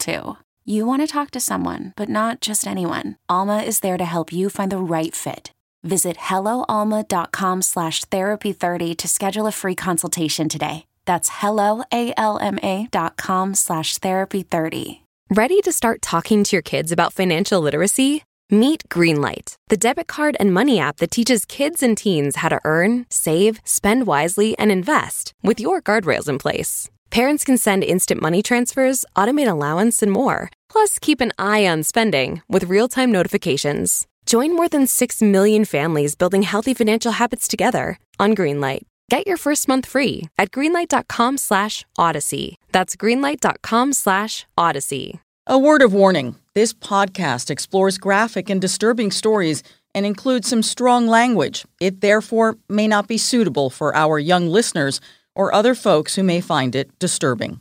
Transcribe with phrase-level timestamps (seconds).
[0.00, 0.36] too.
[0.64, 3.16] You want to talk to someone, but not just anyone.
[3.28, 5.52] Alma is there to help you find the right fit.
[5.82, 10.86] Visit helloalma.com slash therapy30 to schedule a free consultation today.
[11.06, 15.00] That's helloalma.com slash therapy30.
[15.30, 18.22] Ready to start talking to your kids about financial literacy?
[18.50, 22.60] Meet Greenlight, the debit card and money app that teaches kids and teens how to
[22.64, 26.90] earn, save, spend wisely, and invest with your guardrails in place.
[27.10, 30.48] Parents can send instant money transfers, automate allowance, and more.
[30.68, 34.06] Plus, keep an eye on spending with real time notifications.
[34.26, 38.82] Join more than 6 million families building healthy financial habits together on Greenlight.
[39.10, 42.58] Get your first month free at greenlight.com slash odyssey.
[42.70, 45.20] That's greenlight.com slash odyssey.
[45.48, 49.64] A word of warning this podcast explores graphic and disturbing stories
[49.96, 51.64] and includes some strong language.
[51.80, 55.00] It therefore may not be suitable for our young listeners
[55.34, 57.60] or other folks who may find it disturbing.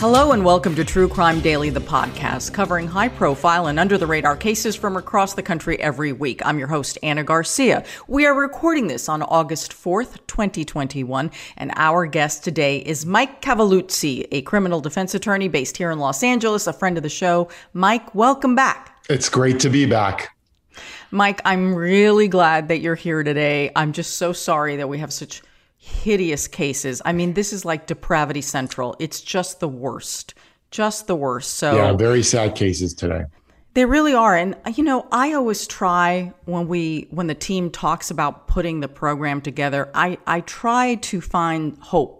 [0.00, 4.06] Hello and welcome to True Crime Daily, the podcast covering high profile and under the
[4.06, 6.40] radar cases from across the country every week.
[6.46, 7.84] I'm your host, Ana Garcia.
[8.06, 14.28] We are recording this on August 4th, 2021, and our guest today is Mike Cavalluzzi,
[14.30, 17.48] a criminal defense attorney based here in Los Angeles, a friend of the show.
[17.72, 19.02] Mike, welcome back.
[19.10, 20.37] It's great to be back.
[21.10, 23.70] Mike, I'm really glad that you're here today.
[23.74, 25.42] I'm just so sorry that we have such
[25.78, 27.00] hideous cases.
[27.04, 28.94] I mean, this is like depravity central.
[28.98, 30.34] It's just the worst.
[30.70, 31.54] Just the worst.
[31.54, 33.24] So Yeah, very sad cases today.
[33.72, 34.36] They really are.
[34.36, 38.88] And you know, I always try when we when the team talks about putting the
[38.88, 42.17] program together, I I try to find hope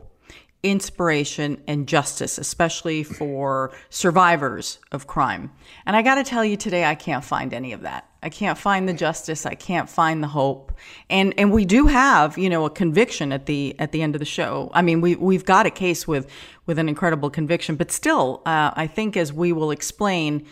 [0.62, 5.52] inspiration and justice, especially for survivors of crime.
[5.86, 8.10] And I got to tell you today, I can't find any of that.
[8.22, 9.46] I can't find the justice.
[9.46, 10.72] I can't find the hope.
[11.08, 14.18] And and we do have, you know, a conviction at the at the end of
[14.18, 14.70] the show.
[14.74, 16.28] I mean, we we've got a case with
[16.66, 20.44] with an incredible conviction, but still, uh, I think as we will explain,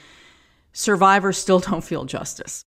[0.72, 2.62] survivors still don't feel justice.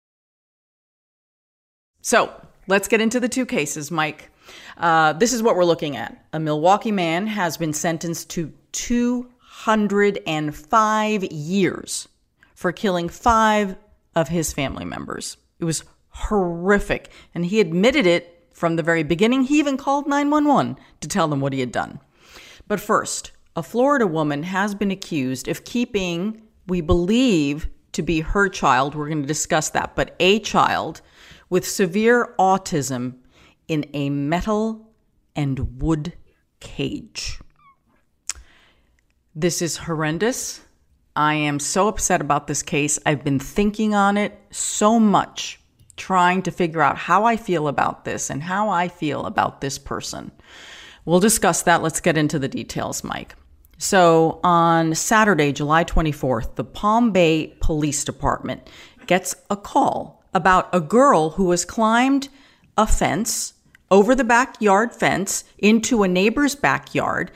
[2.00, 2.33] So
[2.69, 4.31] let's get into the two cases, Mike.
[4.76, 6.25] Uh, this is what we're looking at.
[6.32, 12.09] A Milwaukee man has been sentenced to 205 years
[12.54, 13.76] for killing five
[14.14, 15.37] of his family members.
[15.59, 19.43] It was horrific, and he admitted it from the very beginning.
[19.43, 22.00] He even called 911 to tell them what he had done.
[22.69, 28.48] But first, a Florida woman has been accused of keeping, we believe, to be her
[28.48, 28.94] child.
[28.94, 31.03] We're going to discuss that, but a child
[31.50, 33.16] with severe autism
[33.69, 34.91] in a metal
[35.36, 36.12] and wood
[36.60, 37.41] cage.
[39.34, 40.60] This is horrendous.
[41.16, 42.98] I am so upset about this case.
[43.06, 45.60] I've been thinking on it so much,
[45.97, 49.78] trying to figure out how I feel about this and how I feel about this
[49.78, 50.32] person.
[51.04, 51.82] We'll discuss that.
[51.82, 53.36] Let's get into the details, Mike.
[53.76, 58.69] So, on Saturday, July 24th, the Palm Bay Police Department
[59.06, 62.28] gets a call about a girl who has climbed
[62.77, 63.55] a fence
[63.91, 67.31] over the backyard fence into a neighbor's backyard.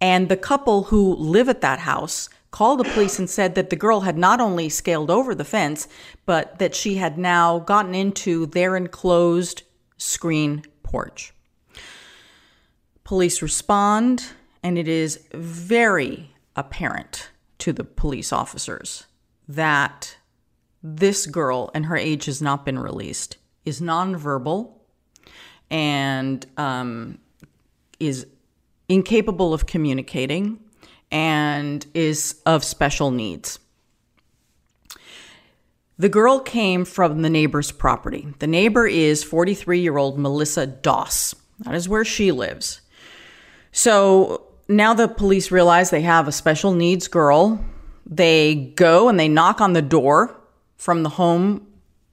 [0.00, 3.76] And the couple who live at that house called the police and said that the
[3.76, 5.88] girl had not only scaled over the fence,
[6.24, 9.62] but that she had now gotten into their enclosed
[9.96, 11.34] screen porch.
[13.04, 14.24] Police respond,
[14.62, 19.06] and it is very apparent to the police officers
[19.48, 20.16] that
[20.82, 24.75] this girl, and her age has not been released, is nonverbal
[25.70, 27.18] and um,
[27.98, 28.26] is
[28.88, 30.58] incapable of communicating
[31.10, 33.58] and is of special needs.
[35.98, 38.28] The girl came from the neighbor's property.
[38.38, 41.34] The neighbor is 43 year old Melissa Doss.
[41.60, 42.82] That is where she lives.
[43.72, 47.64] So now the police realize they have a special needs girl.
[48.04, 50.38] They go and they knock on the door
[50.76, 51.65] from the home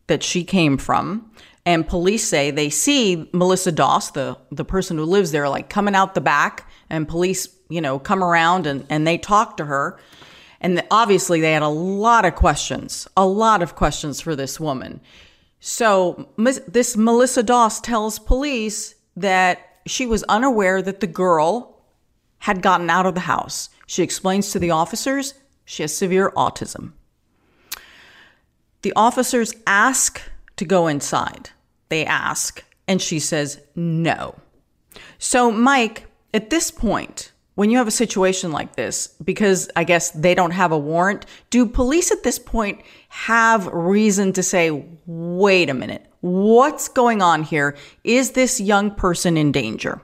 [0.07, 1.31] that she came from.
[1.65, 5.95] And police say they see Melissa Doss, the, the person who lives there, like coming
[5.95, 9.97] out the back, and police, you know, come around and, and they talk to her.
[10.59, 15.01] And obviously, they had a lot of questions, a lot of questions for this woman.
[15.59, 21.81] So, this Melissa Doss tells police that she was unaware that the girl
[22.39, 23.69] had gotten out of the house.
[23.87, 25.33] She explains to the officers
[25.65, 26.93] she has severe autism.
[28.83, 30.21] The officers ask
[30.57, 31.49] to go inside.
[31.89, 34.35] They ask, and she says no.
[35.17, 40.11] So, Mike, at this point, when you have a situation like this, because I guess
[40.11, 45.69] they don't have a warrant, do police at this point have reason to say, wait
[45.69, 47.77] a minute, what's going on here?
[48.03, 50.01] Is this young person in danger?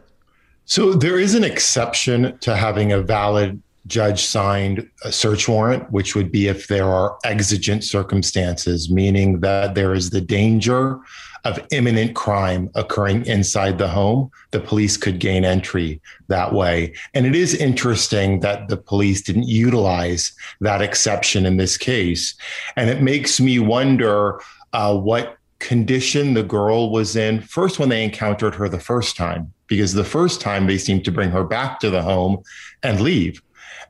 [0.65, 6.15] So there is an exception to having a valid judge signed a search warrant, which
[6.15, 10.99] would be if there are exigent circumstances, meaning that there is the danger
[11.45, 16.93] of imminent crime occurring inside the home, the police could gain entry that way.
[17.13, 22.35] And it is interesting that the police didn't utilize that exception in this case.
[22.75, 24.39] And it makes me wonder
[24.73, 29.51] uh, what condition the girl was in first when they encountered her the first time,
[29.67, 32.41] because the first time they seemed to bring her back to the home
[32.83, 33.41] and leave.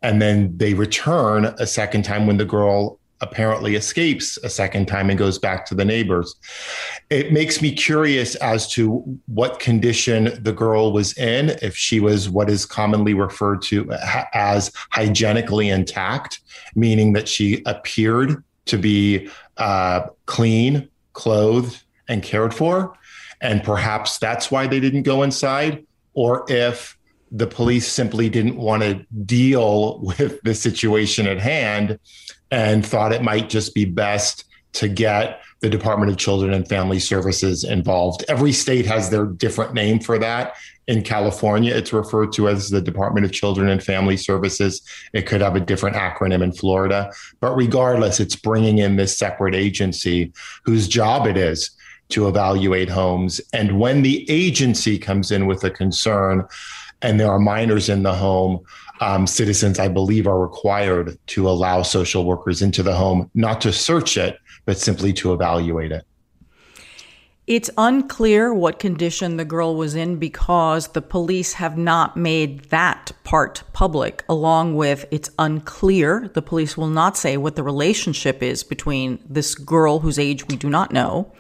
[0.01, 5.09] And then they return a second time when the girl apparently escapes a second time
[5.09, 6.35] and goes back to the neighbors.
[7.09, 12.29] It makes me curious as to what condition the girl was in, if she was
[12.29, 13.91] what is commonly referred to
[14.33, 16.39] as hygienically intact,
[16.75, 22.93] meaning that she appeared to be uh, clean, clothed, and cared for.
[23.41, 26.97] And perhaps that's why they didn't go inside, or if
[27.31, 31.99] the police simply didn't want to deal with the situation at hand
[32.51, 36.99] and thought it might just be best to get the Department of Children and Family
[36.99, 38.23] Services involved.
[38.29, 40.55] Every state has their different name for that.
[40.87, 44.81] In California, it's referred to as the Department of Children and Family Services.
[45.13, 47.11] It could have a different acronym in Florida.
[47.41, 50.31] But regardless, it's bringing in this separate agency
[50.63, 51.71] whose job it is
[52.09, 53.39] to evaluate homes.
[53.53, 56.47] And when the agency comes in with a concern
[57.01, 58.59] and there are minors in the home,
[59.01, 63.71] um, citizens, I believe, are required to allow social workers into the home, not to
[63.71, 66.05] search it, but simply to evaluate it.
[67.47, 73.11] It's unclear what condition the girl was in because the police have not made that
[73.23, 76.29] part public, along with it's unclear.
[76.31, 80.57] The police will not say what the relationship is between this girl whose age we
[80.57, 81.33] do not know.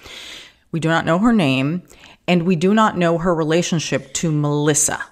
[0.71, 1.83] We do not know her name,
[2.27, 5.03] and we do not know her relationship to Melissa.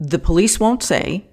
[0.00, 1.26] The police won't say,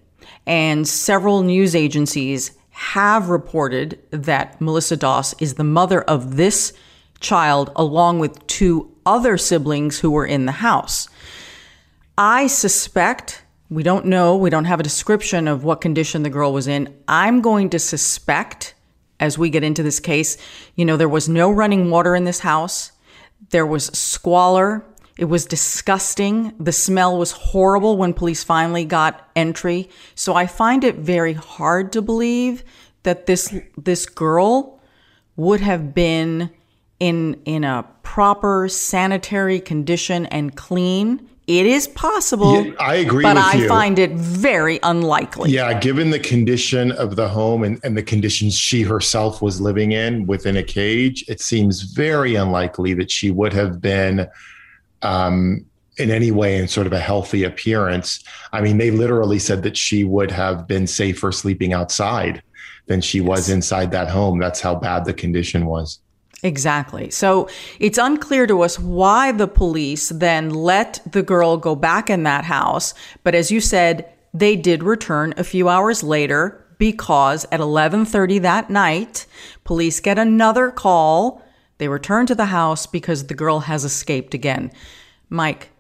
[0.46, 6.74] and several news agencies have reported that Melissa Doss is the mother of this
[7.20, 11.10] child, along with two other siblings who were in the house.
[12.18, 16.54] I suspect, we don't know, we don't have a description of what condition the girl
[16.54, 16.96] was in.
[17.08, 18.76] I'm going to suspect,
[19.20, 20.38] as we get into this case,
[20.76, 22.92] you know, there was no running water in this house,
[23.50, 24.86] there was squalor,
[25.20, 26.54] it was disgusting.
[26.60, 29.90] The smell was horrible when police finally got entry.
[30.16, 32.64] So I find it very hard to believe
[33.04, 34.80] that this this girl
[35.36, 36.50] would have been
[37.02, 41.28] in in a proper sanitary condition and clean.
[41.48, 42.64] It is possible.
[42.64, 43.68] Yeah, I agree but I you.
[43.68, 45.52] find it very unlikely.
[45.52, 49.92] Yeah, given the condition of the home and, and the conditions she herself was living
[49.92, 54.30] in within a cage, it seems very unlikely that she would have been
[55.02, 55.66] um,
[55.98, 58.24] in any way in sort of a healthy appearance.
[58.54, 62.42] I mean, they literally said that she would have been safer sleeping outside
[62.88, 63.28] than she yes.
[63.28, 64.40] was inside that home.
[64.40, 66.00] That's how bad the condition was.
[66.42, 67.10] Exactly.
[67.10, 72.24] So it's unclear to us why the police then let the girl go back in
[72.24, 72.94] that house.
[73.24, 78.70] But as you said, they did return a few hours later because at 11:30 that
[78.70, 79.26] night,
[79.66, 81.42] police get another call
[81.80, 84.72] they return to the house because the girl has escaped again.
[85.30, 85.72] Mike,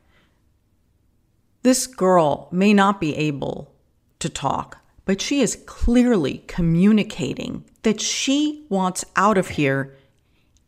[1.62, 3.72] this girl may not be able
[4.20, 9.96] to talk, but she is clearly communicating that she wants out of here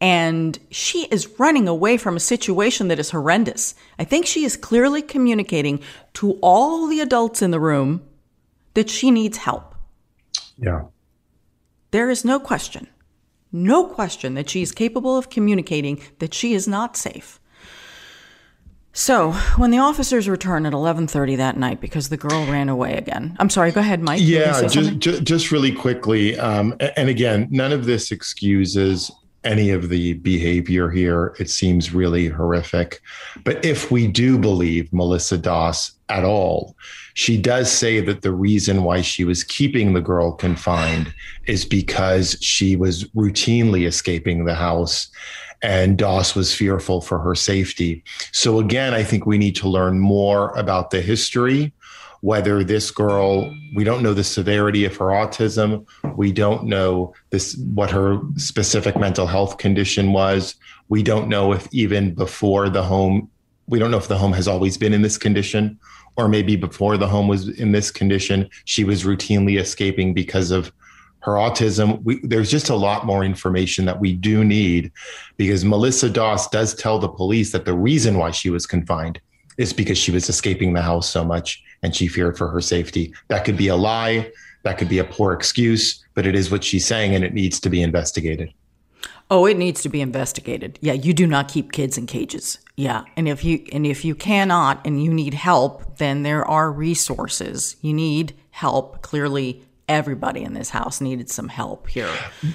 [0.01, 3.75] and she is running away from a situation that is horrendous.
[3.99, 5.79] I think she is clearly communicating
[6.15, 8.01] to all the adults in the room
[8.73, 9.75] that she needs help.
[10.57, 10.85] Yeah.
[11.91, 12.87] There is no question
[13.51, 17.39] no question that she is capable of communicating that she is not safe.
[18.93, 23.37] So, when the officers return at 11:30 that night because the girl ran away again.
[23.39, 24.19] I'm sorry, go ahead, Mike.
[24.21, 29.09] Yeah, just, just, just really quickly um, and again, none of this excuses
[29.43, 31.35] any of the behavior here.
[31.39, 33.01] It seems really horrific.
[33.43, 36.75] But if we do believe Melissa Doss at all,
[37.13, 41.13] she does say that the reason why she was keeping the girl confined
[41.47, 45.09] is because she was routinely escaping the house
[45.61, 48.03] and Doss was fearful for her safety.
[48.31, 51.71] So, again, I think we need to learn more about the history
[52.21, 55.85] whether this girl, we don't know the severity of her autism.
[56.15, 60.55] We don't know this, what her specific mental health condition was.
[60.87, 63.29] We don't know if even before the home,
[63.67, 65.79] we don't know if the home has always been in this condition
[66.17, 70.71] or maybe before the home was in this condition, she was routinely escaping because of
[71.21, 72.03] her autism.
[72.03, 74.91] We, there's just a lot more information that we do need
[75.37, 79.21] because Melissa Doss does tell the police that the reason why she was confined
[79.57, 83.13] is because she was escaping the house so much and she feared for her safety.
[83.27, 84.31] That could be a lie.
[84.63, 87.59] That could be a poor excuse, but it is what she's saying and it needs
[87.61, 88.53] to be investigated.
[89.31, 90.77] Oh, it needs to be investigated.
[90.81, 92.59] Yeah, you do not keep kids in cages.
[92.75, 96.69] Yeah, and if you and if you cannot and you need help, then there are
[96.69, 97.77] resources.
[97.81, 99.01] You need help.
[99.01, 102.09] Clearly, everybody in this house needed some help here.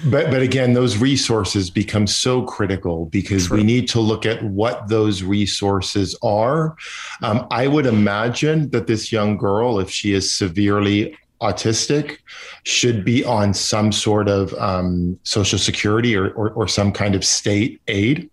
[0.05, 3.57] But but again, those resources become so critical because True.
[3.57, 6.75] we need to look at what those resources are.
[7.21, 12.17] Um, I would imagine that this young girl, if she is severely autistic
[12.63, 17.23] should be on some sort of um, social security or, or, or, some kind of
[17.23, 18.29] state aid.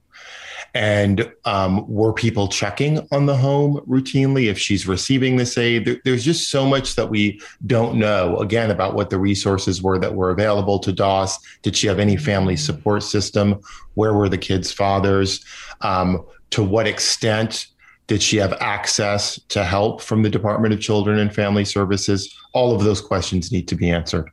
[0.74, 5.84] And um, were people checking on the home routinely if she's receiving this aid?
[5.84, 10.00] There, there's just so much that we don't know, again, about what the resources were
[10.00, 11.38] that were available to Doss.
[11.62, 13.60] Did she have any family support system?
[13.94, 15.44] Where were the kids' fathers?
[15.82, 17.68] Um, to what extent
[18.08, 22.36] did she have access to help from the Department of Children and Family Services?
[22.52, 24.30] All of those questions need to be answered.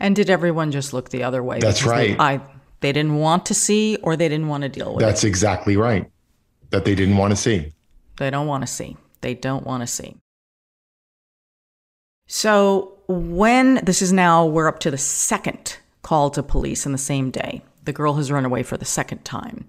[0.00, 1.58] And did everyone just look the other way?
[1.60, 2.18] That's right.
[2.18, 2.40] They, I,
[2.80, 5.28] they didn't want to see or they didn't want to deal with That's it.
[5.28, 6.10] exactly right.
[6.70, 7.72] That they didn't want to see.
[8.16, 8.96] They don't want to see.
[9.20, 10.16] They don't want to see.
[12.26, 16.98] So, when this is now, we're up to the second call to police in the
[16.98, 17.62] same day.
[17.84, 19.66] The girl has run away for the second time.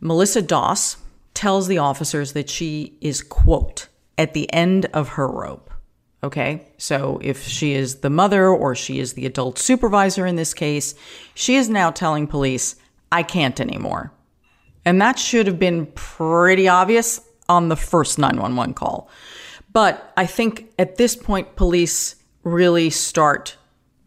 [0.00, 0.96] Melissa Doss,
[1.36, 5.65] tells the officers that she is, quote, at the end of her rope.
[6.24, 10.54] Okay, so if she is the mother or she is the adult supervisor in this
[10.54, 10.94] case,
[11.34, 12.76] she is now telling police,
[13.12, 14.12] I can't anymore.
[14.84, 19.10] And that should have been pretty obvious on the first 911 call.
[19.72, 23.56] But I think at this point, police really start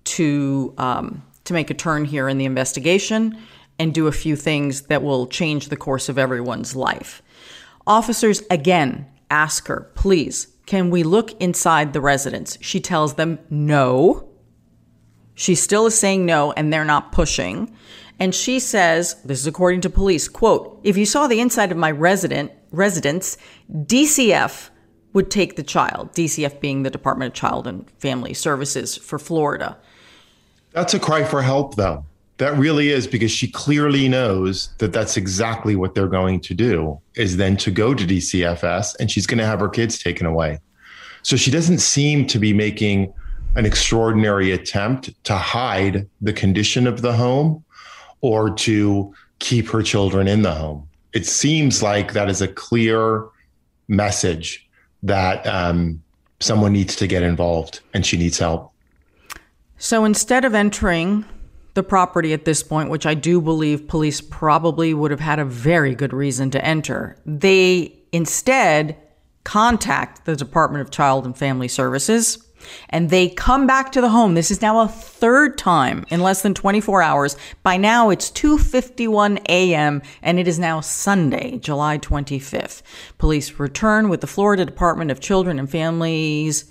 [0.06, 3.38] to um, to make a turn here in the investigation
[3.78, 7.22] and do a few things that will change the course of everyone's life.
[7.88, 12.56] Officers again ask her, please, can we look inside the residence?
[12.62, 14.30] She tells them no.
[15.34, 17.76] She still is saying no, and they're not pushing.
[18.20, 21.78] And she says, this is according to police, quote, if you saw the inside of
[21.80, 23.36] my resident residence,
[23.74, 24.70] DCF
[25.14, 29.76] would take the child, DCF being the Department of Child and Family Services for Florida.
[30.74, 32.06] That's a cry for help, though.
[32.40, 37.00] That really is because she clearly knows that that's exactly what they're going to do
[37.16, 40.60] is then to go to DCFS and she's going to have her kids taken away.
[41.22, 43.14] So she doesn't seem to be making
[43.56, 47.66] an extraordinary attempt to hide the condition of the home
[48.22, 50.88] or to keep her children in the home.
[51.12, 53.28] It seems like that is a clear
[53.90, 54.66] message
[55.04, 56.02] that um,
[56.40, 58.72] someone needs to get involved and she needs help.
[59.78, 61.26] So instead of entering
[61.80, 65.46] the property at this point, which I do believe police probably would have had a
[65.46, 67.16] very good reason to enter.
[67.26, 68.98] They instead
[69.46, 72.46] contact the Department of Child and Family Services
[72.90, 74.34] and they come back to the home.
[74.34, 77.38] This is now a third time in less than 24 hours.
[77.64, 80.02] By now it's 2:51 a.m.
[80.22, 82.82] and it is now Sunday, July 25th.
[83.18, 86.66] Police return with the Florida Department of Children and Families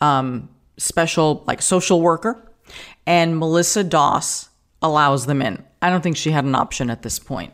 [0.00, 0.48] um,
[0.78, 2.42] special like social worker
[3.06, 4.45] and Melissa Doss
[4.82, 5.64] allows them in.
[5.82, 7.52] I don't think she had an option at this point.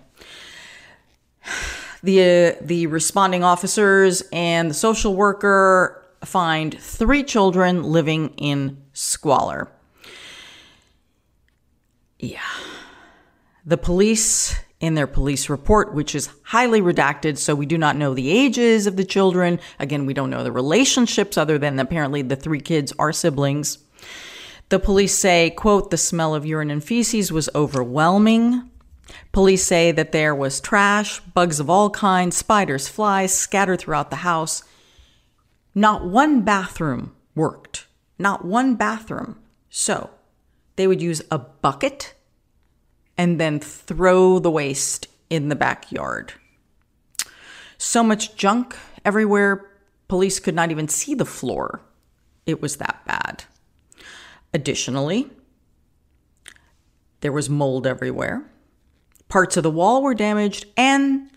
[2.02, 9.70] The, uh, the responding officers and the social worker find three children living in squalor.
[12.18, 12.40] Yeah.
[13.64, 18.14] The police, in their police report, which is highly redacted, so we do not know
[18.14, 19.60] the ages of the children.
[19.78, 23.78] Again, we don't know the relationships other than apparently the three kids are siblings.
[24.72, 28.70] The police say, quote, the smell of urine and feces was overwhelming.
[29.30, 34.24] Police say that there was trash, bugs of all kinds, spiders, flies scattered throughout the
[34.24, 34.64] house.
[35.74, 37.86] Not one bathroom worked.
[38.18, 39.38] Not one bathroom.
[39.68, 40.08] So
[40.76, 42.14] they would use a bucket
[43.18, 46.32] and then throw the waste in the backyard.
[47.76, 48.74] So much junk
[49.04, 49.70] everywhere,
[50.08, 51.82] police could not even see the floor.
[52.46, 53.44] It was that bad.
[54.54, 55.30] Additionally,
[57.20, 58.50] there was mold everywhere.
[59.28, 61.30] Parts of the wall were damaged and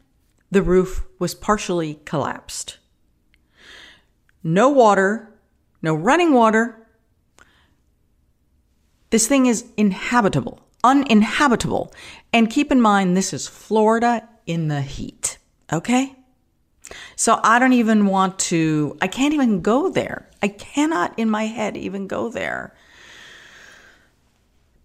[0.51, 2.77] the roof was partially collapsed.
[4.43, 5.33] No water,
[5.81, 6.87] no running water.
[9.11, 11.93] This thing is inhabitable, uninhabitable.
[12.33, 15.37] And keep in mind, this is Florida in the heat,
[15.71, 16.15] okay?
[17.15, 20.29] So I don't even want to, I can't even go there.
[20.41, 22.75] I cannot in my head even go there.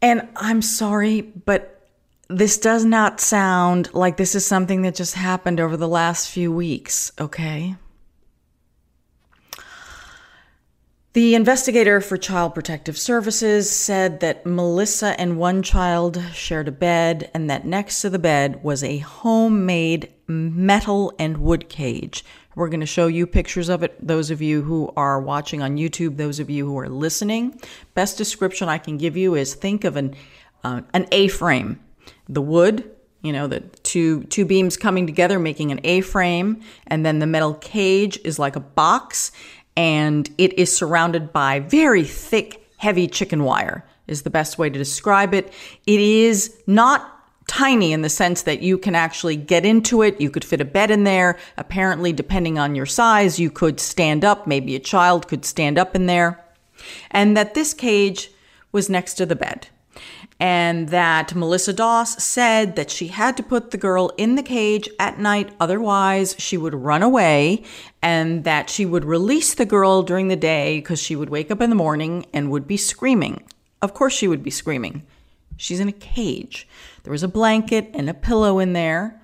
[0.03, 1.89] And I'm sorry, but
[2.29, 6.53] this does not sound like this is something that just happened over the last few
[6.53, 7.77] weeks, okay?
[11.13, 17.29] The investigator for Child Protective Services said that Melissa and one child shared a bed
[17.35, 22.25] and that next to the bed was a homemade metal and wood cage.
[22.61, 25.79] We're going to show you pictures of it, those of you who are watching on
[25.79, 27.59] YouTube, those of you who are listening.
[27.95, 30.15] Best description I can give you is think of an,
[30.63, 31.81] uh, an A frame.
[32.29, 32.91] The wood,
[33.23, 37.27] you know, the two, two beams coming together making an A frame, and then the
[37.27, 39.33] metal cage is like a box
[39.75, 44.79] and it is surrounded by very thick, heavy chicken wire, is the best way to
[44.79, 45.51] describe it.
[45.87, 47.20] It is not
[47.51, 50.21] tiny in the sense that you can actually get into it.
[50.21, 51.37] You could fit a bed in there.
[51.57, 54.47] Apparently, depending on your size, you could stand up.
[54.47, 56.45] Maybe a child could stand up in there.
[57.11, 58.31] And that this cage
[58.73, 59.67] was next to the bed
[60.41, 64.89] and that Melissa Doss said that she had to put the girl in the cage
[64.99, 67.63] at night, otherwise, she would run away,
[68.01, 71.61] and that she would release the girl during the day because she would wake up
[71.61, 73.43] in the morning and would be screaming.
[73.83, 75.03] Of course, she would be screaming.
[75.61, 76.67] She's in a cage.
[77.03, 79.21] There was a blanket and a pillow in there.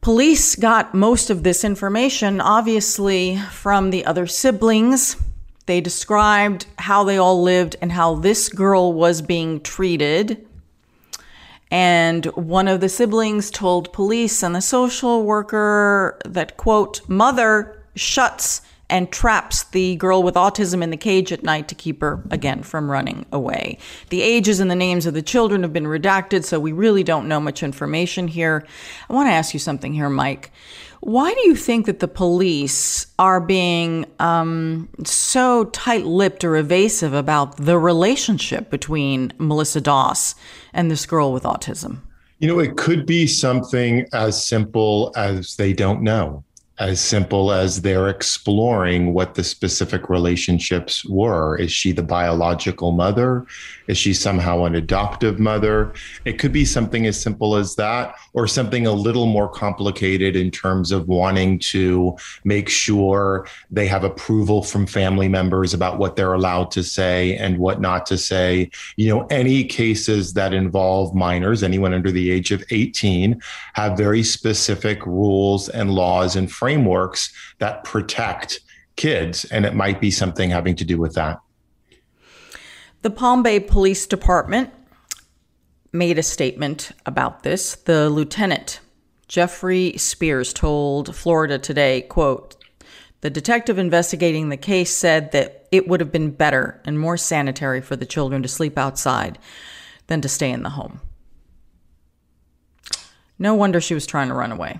[0.00, 5.16] Police got most of this information, obviously, from the other siblings
[5.70, 10.44] they described how they all lived and how this girl was being treated.
[11.70, 18.62] And one of the siblings told police and the social worker that, quote, mother shuts
[18.90, 22.62] and traps the girl with autism in the cage at night to keep her, again,
[22.62, 23.78] from running away.
[24.10, 27.28] The ages and the names of the children have been redacted, so we really don't
[27.28, 28.66] know much information here.
[29.08, 30.50] I want to ask you something here, Mike.
[31.00, 37.14] Why do you think that the police are being um, so tight lipped or evasive
[37.14, 40.34] about the relationship between Melissa Doss
[40.74, 42.00] and this girl with autism?
[42.38, 46.44] You know, it could be something as simple as they don't know
[46.80, 51.54] as simple as they're exploring what the specific relationships were.
[51.58, 53.46] Is she the biological mother?
[53.86, 55.92] Is she somehow an adoptive mother?
[56.24, 60.50] It could be something as simple as that, or something a little more complicated in
[60.50, 66.32] terms of wanting to make sure they have approval from family members about what they're
[66.32, 68.70] allowed to say and what not to say.
[68.96, 73.38] You know, any cases that involve minors, anyone under the age of 18,
[73.74, 78.60] have very specific rules and laws and frameworks frameworks that protect
[78.94, 79.44] kids.
[79.46, 81.40] And it might be something having to do with that.
[83.02, 84.70] The Palm Bay Police Department
[85.92, 87.74] made a statement about this.
[87.74, 88.80] The lieutenant,
[89.26, 92.56] Jeffrey Spears, told Florida Today, quote,
[93.22, 97.80] the detective investigating the case said that it would have been better and more sanitary
[97.80, 99.38] for the children to sleep outside
[100.06, 101.00] than to stay in the home.
[103.38, 104.78] No wonder she was trying to run away.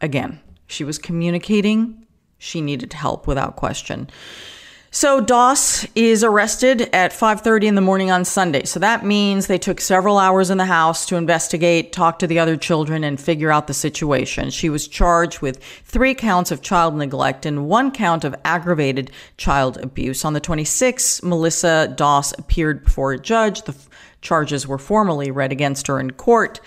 [0.00, 2.06] Again, she was communicating.
[2.38, 4.10] She needed help without question.
[4.90, 8.64] So Doss is arrested at 5:30 in the morning on Sunday.
[8.64, 12.38] So that means they took several hours in the house to investigate, talk to the
[12.38, 14.48] other children and figure out the situation.
[14.48, 19.76] She was charged with 3 counts of child neglect and 1 count of aggravated child
[19.82, 20.24] abuse.
[20.24, 23.62] On the 26th, Melissa Doss appeared before a judge.
[23.62, 23.90] The f-
[24.22, 26.60] charges were formally read against her in court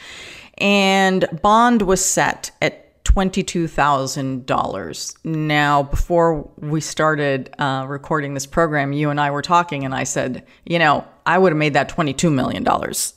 [0.60, 5.26] and bond was set at $22,000.
[5.26, 10.04] Now, before we started uh, recording this program, you and I were talking, and I
[10.04, 12.64] said, you know, I would have made that $22 million.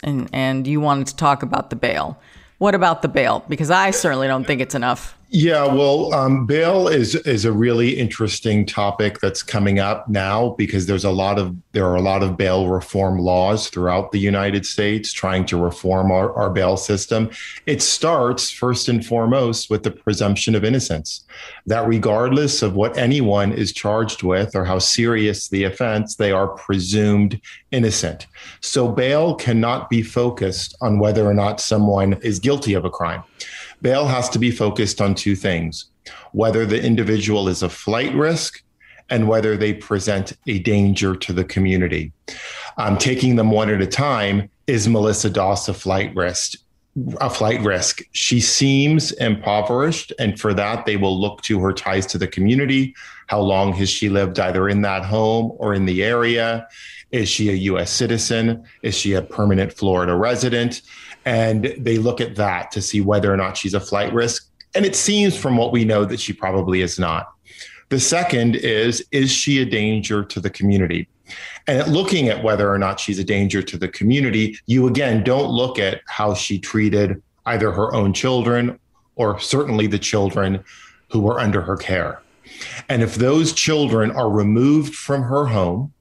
[0.03, 2.19] And, and you wanted to talk about the bail.
[2.57, 3.45] What about the bail?
[3.47, 5.17] Because I certainly don't think it's enough.
[5.35, 10.85] Yeah, well, um, bail is is a really interesting topic that's coming up now because
[10.85, 14.63] there's a lot of there are a lot of bail reform laws throughout the United
[14.63, 17.31] States trying to reform our, our bail system.
[17.65, 21.23] It starts first and foremost with the presumption of innocence,
[21.65, 26.49] that regardless of what anyone is charged with or how serious the offense, they are
[26.49, 27.41] presumed
[27.71, 28.27] innocent.
[28.61, 33.23] So bail cannot be focused on whether or not someone is guilty of a crime
[33.83, 35.85] bail has to be focused on two things
[36.31, 38.61] whether the individual is a flight risk
[39.09, 42.11] and whether they present a danger to the community.
[42.77, 46.57] Um, taking them one at a time is Melissa Doss a flight risk?
[47.19, 48.01] a flight risk.
[48.11, 52.95] She seems impoverished, and for that, they will look to her ties to the community.
[53.27, 56.67] How long has she lived either in that home or in the area?
[57.13, 58.65] Is she a US citizen?
[58.81, 60.81] Is she a permanent Florida resident?
[61.25, 64.49] And they look at that to see whether or not she's a flight risk.
[64.75, 67.31] And it seems from what we know that she probably is not.
[67.89, 71.07] The second is, is she a danger to the community?
[71.67, 75.51] And looking at whether or not she's a danger to the community, you again don't
[75.51, 78.79] look at how she treated either her own children
[79.15, 80.63] or certainly the children
[81.11, 82.23] who were under her care.
[82.89, 85.93] And if those children are removed from her home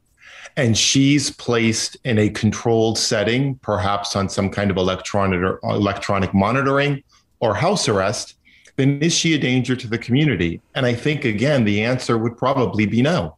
[0.56, 7.02] and she's placed in a controlled setting, perhaps on some kind of electronic electronic monitoring
[7.40, 8.34] or house arrest,
[8.76, 10.60] then is she a danger to the community?
[10.74, 13.36] And I think again the answer would probably be no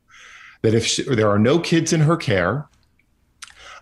[0.65, 2.67] that if she, there are no kids in her care,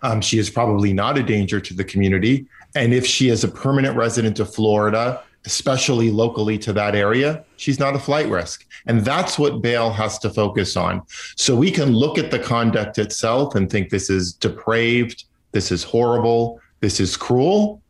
[0.03, 2.45] um, she is probably not a danger to the community.
[2.75, 7.79] And if she is a permanent resident of Florida, especially locally to that area, she's
[7.79, 8.67] not a flight risk.
[8.87, 11.03] And that's what bail has to focus on.
[11.37, 15.83] So we can look at the conduct itself and think this is depraved, this is
[15.83, 17.81] horrible, this is cruel.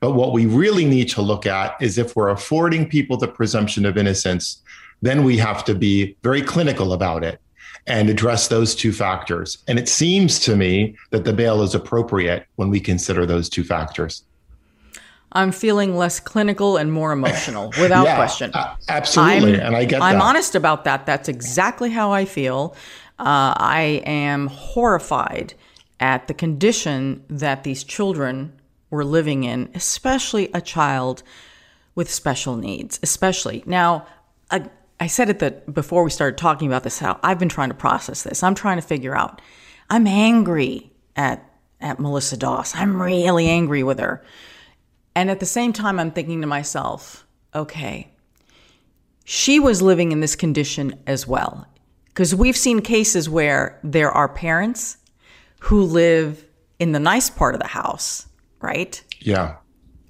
[0.00, 3.84] But what we really need to look at is if we're affording people the presumption
[3.84, 4.62] of innocence,
[5.00, 7.40] then we have to be very clinical about it
[7.86, 9.58] and address those two factors.
[9.66, 13.64] And it seems to me that the bail is appropriate when we consider those two
[13.64, 14.24] factors.
[15.32, 18.50] I'm feeling less clinical and more emotional without yeah, question.
[18.54, 19.60] Uh, absolutely.
[19.60, 20.04] I'm, and I get that.
[20.04, 20.24] I'm that.
[20.24, 21.06] honest about that.
[21.06, 22.74] That's exactly how I feel.
[23.18, 25.54] Uh, I am horrified
[26.00, 28.52] at the condition that these children
[28.90, 31.22] were living in, especially a child
[31.94, 33.62] with special needs, especially.
[33.66, 34.06] Now,
[35.02, 37.74] I said it that before we started talking about this, how I've been trying to
[37.74, 38.44] process this.
[38.44, 39.42] I'm trying to figure out.
[39.90, 41.44] I'm angry at
[41.80, 42.76] at Melissa Doss.
[42.76, 44.24] I'm really angry with her.
[45.14, 48.12] And at the same time, I'm thinking to myself, okay,
[49.24, 51.66] she was living in this condition as well.
[52.06, 54.98] Because we've seen cases where there are parents
[55.60, 56.44] who live
[56.78, 58.26] in the nice part of the house,
[58.60, 59.02] right?
[59.20, 59.56] Yeah.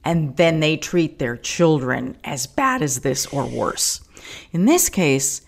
[0.05, 4.01] And then they treat their children as bad as this or worse.
[4.53, 5.43] In this case,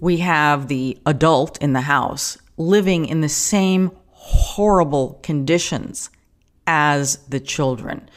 [0.00, 6.10] we have the adult in the house living in the same horrible conditions
[6.66, 8.08] as the children.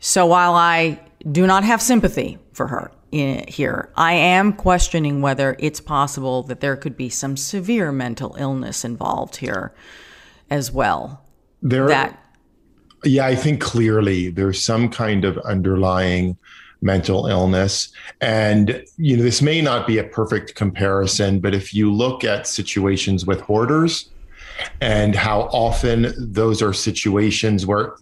[0.00, 0.98] So while I
[1.30, 6.76] do not have sympathy for her here, I am questioning whether it's possible that there
[6.76, 9.74] could be some severe mental illness involved here
[10.48, 11.22] as well.
[11.62, 12.18] There, that,
[13.04, 16.38] yeah, I think clearly there's some kind of underlying
[16.80, 17.92] mental illness.
[18.22, 22.46] And, you know, this may not be a perfect comparison, but if you look at
[22.46, 24.10] situations with hoarders
[24.80, 27.96] and how often those are situations where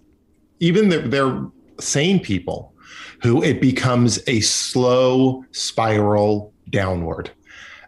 [0.60, 1.46] even they're, they're
[1.80, 2.74] sane people
[3.22, 7.30] who it becomes a slow spiral downward,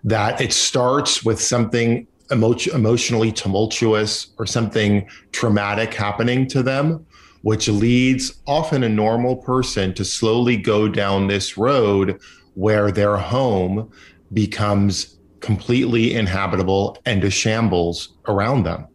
[0.05, 7.07] that it starts with something emo- emotionally tumultuous or something traumatic happening to them
[7.43, 12.21] which leads often a normal person to slowly go down this road
[12.55, 13.91] where their home
[14.33, 18.87] becomes completely inhabitable and a shambles around them.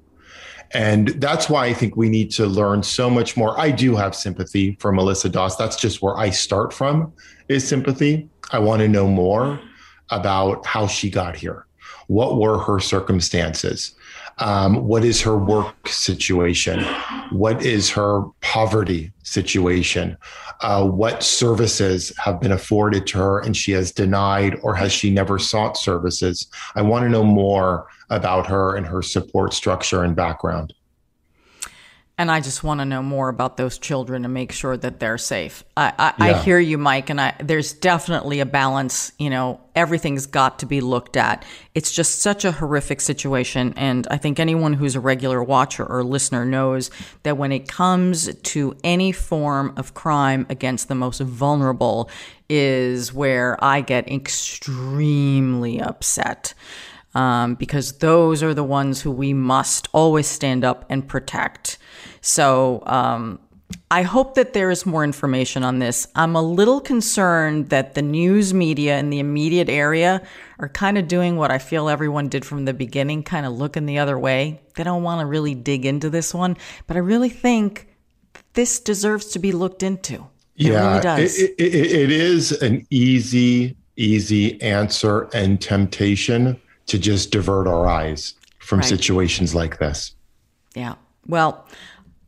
[0.75, 3.57] And that's why I think we need to learn so much more.
[3.57, 5.55] I do have sympathy for Melissa Doss.
[5.55, 7.13] That's just where I start from
[7.47, 8.27] is sympathy.
[8.51, 9.57] I want to know more
[10.09, 11.65] about how she got here.
[12.07, 13.95] What were her circumstances?
[14.37, 16.83] Um, what is her work situation?
[17.31, 20.17] What is her poverty situation?
[20.61, 25.09] Uh, what services have been afforded to her and she has denied or has she
[25.09, 26.47] never sought services?
[26.75, 30.73] I want to know more about her and her support structure and background.
[32.17, 35.17] And I just want to know more about those children and make sure that they're
[35.17, 35.65] safe.
[35.75, 36.25] I, I, yeah.
[36.25, 39.11] I, hear you, Mike, and I, there's definitely a balance.
[39.19, 41.43] You know, everything's got to be looked at.
[41.73, 43.73] It's just such a horrific situation.
[43.75, 46.89] And I think anyone who's a regular watcher or listener knows
[47.23, 52.09] that when it comes to any form of crime against the most vulnerable,
[52.47, 56.53] is where I get extremely upset
[57.15, 61.77] um, because those are the ones who we must always stand up and protect.
[62.21, 63.39] So um,
[63.89, 66.07] I hope that there is more information on this.
[66.15, 70.21] I'm a little concerned that the news media in the immediate area
[70.59, 73.85] are kind of doing what I feel everyone did from the beginning, kind of looking
[73.85, 74.61] the other way.
[74.75, 77.87] They don't want to really dig into this one, but I really think
[78.53, 80.27] this deserves to be looked into.
[80.57, 81.39] It yeah, really does.
[81.39, 88.33] It, it, it is an easy, easy answer and temptation to just divert our eyes
[88.59, 88.87] from right.
[88.87, 90.15] situations like this.
[90.75, 90.95] Yeah.
[91.27, 91.67] Well,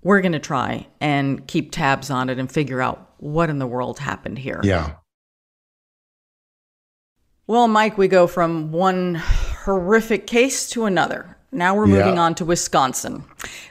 [0.03, 3.67] we're going to try and keep tabs on it and figure out what in the
[3.67, 4.61] world happened here.
[4.63, 4.93] Yeah.
[7.47, 11.37] Well, Mike, we go from one horrific case to another.
[11.51, 12.21] Now we're moving Yeah.
[12.21, 13.23] on to Wisconsin.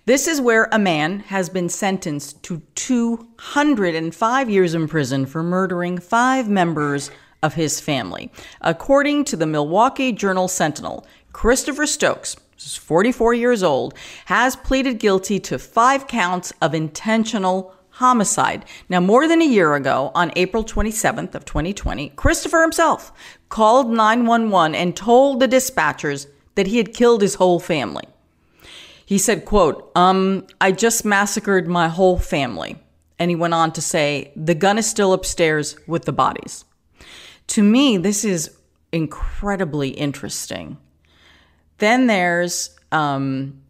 [0.07, 5.99] This is where a man has been sentenced to 205 years in prison for murdering
[5.99, 7.11] five members
[7.43, 8.31] of his family.
[8.61, 13.95] According to the Milwaukee Journal Sentinel, Christopher Stokes, who's 44 years old,
[14.27, 18.65] has pleaded guilty to five counts of intentional homicide.
[18.89, 23.13] Now, more than a year ago, on April 27th of 2020, Christopher himself
[23.49, 28.05] called 911 and told the dispatchers that he had killed his whole family.
[29.07, 32.77] He said, quote, um, I just massacred my whole family.
[33.19, 36.65] And he went on to say, the gun is still upstairs with the bodies.
[37.49, 38.57] To me, this is
[38.93, 40.79] incredibly interesting.
[41.79, 43.61] Then there's, um,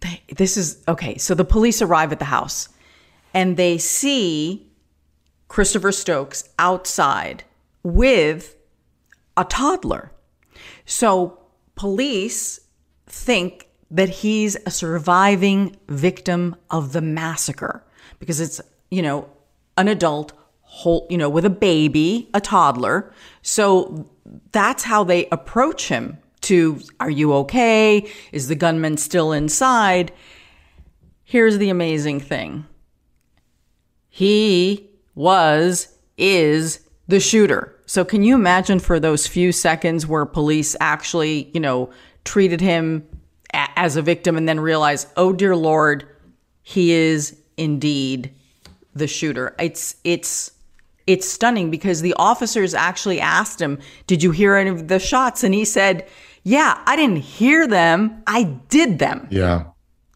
[0.00, 2.68] they, this is, okay, so the police arrive at the house
[3.32, 4.70] and they see
[5.48, 7.44] Christopher Stokes outside
[7.82, 8.56] with
[9.36, 10.10] a toddler.
[10.84, 11.38] So
[11.74, 12.60] police
[13.06, 17.84] think that he's a surviving victim of the massacre
[18.18, 19.28] because it's, you know,
[19.76, 20.32] an adult
[20.74, 23.12] whole, you know, with a baby, a toddler.
[23.42, 24.10] So
[24.50, 28.10] that's how they approach him to are you okay?
[28.32, 30.12] Is the gunman still inside?
[31.22, 32.66] Here's the amazing thing.
[34.08, 37.80] He was, is the shooter.
[37.86, 41.90] So can you imagine for those few seconds where police actually, you know,
[42.24, 43.06] treated him
[43.52, 46.04] a- as a victim and then realized, oh dear Lord,
[46.62, 48.34] he is indeed
[48.92, 49.54] the shooter.
[49.60, 50.50] It's, it's,
[51.06, 55.44] it's stunning because the officers actually asked him, Did you hear any of the shots?
[55.44, 56.08] And he said,
[56.42, 58.22] Yeah, I didn't hear them.
[58.26, 59.28] I did them.
[59.30, 59.64] Yeah.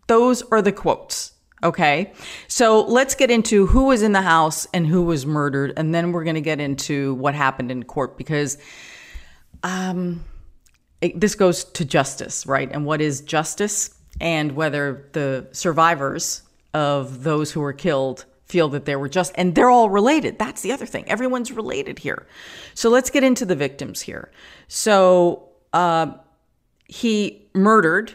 [0.06, 1.32] Those are the quotes.
[1.62, 2.12] Okay.
[2.46, 5.72] So let's get into who was in the house and who was murdered.
[5.76, 8.58] And then we're going to get into what happened in court because
[9.62, 10.24] um,
[11.00, 12.70] it, this goes to justice, right?
[12.70, 16.42] And what is justice and whether the survivors
[16.74, 20.38] of those who were killed feel that they were just, and they're all related.
[20.38, 21.08] That's the other thing.
[21.08, 22.26] Everyone's related here.
[22.74, 24.30] So let's get into the victims here.
[24.68, 26.12] So, uh,
[26.88, 28.14] he murdered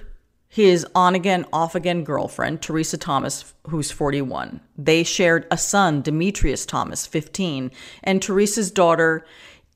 [0.53, 4.59] his on again, off again girlfriend, Teresa Thomas, who's 41.
[4.77, 7.71] They shared a son, Demetrius Thomas, 15,
[8.03, 9.25] and Teresa's daughter,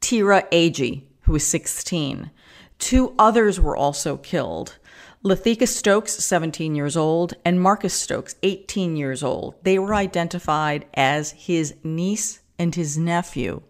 [0.02, 2.30] Tira Agee, who was 16.
[2.78, 4.78] Two others were also killed.
[5.24, 9.56] Lathika Stokes, 17 years old, and Marcus Stokes, 18 years old.
[9.64, 13.62] They were identified as his niece and his nephew.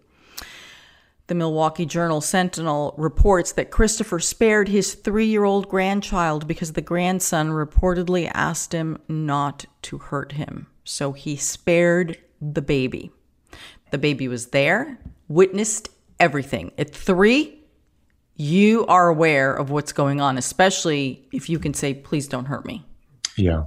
[1.27, 6.81] The Milwaukee Journal Sentinel reports that Christopher spared his three year old grandchild because the
[6.81, 10.67] grandson reportedly asked him not to hurt him.
[10.83, 13.11] So he spared the baby.
[13.91, 16.71] The baby was there, witnessed everything.
[16.77, 17.61] At three,
[18.37, 22.65] you are aware of what's going on, especially if you can say, please don't hurt
[22.65, 22.85] me.
[23.35, 23.63] Yeah.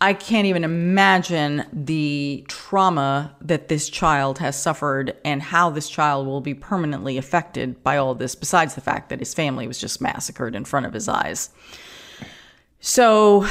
[0.00, 6.26] I can't even imagine the trauma that this child has suffered and how this child
[6.26, 10.00] will be permanently affected by all this, besides the fact that his family was just
[10.00, 11.50] massacred in front of his eyes.
[12.80, 13.46] So,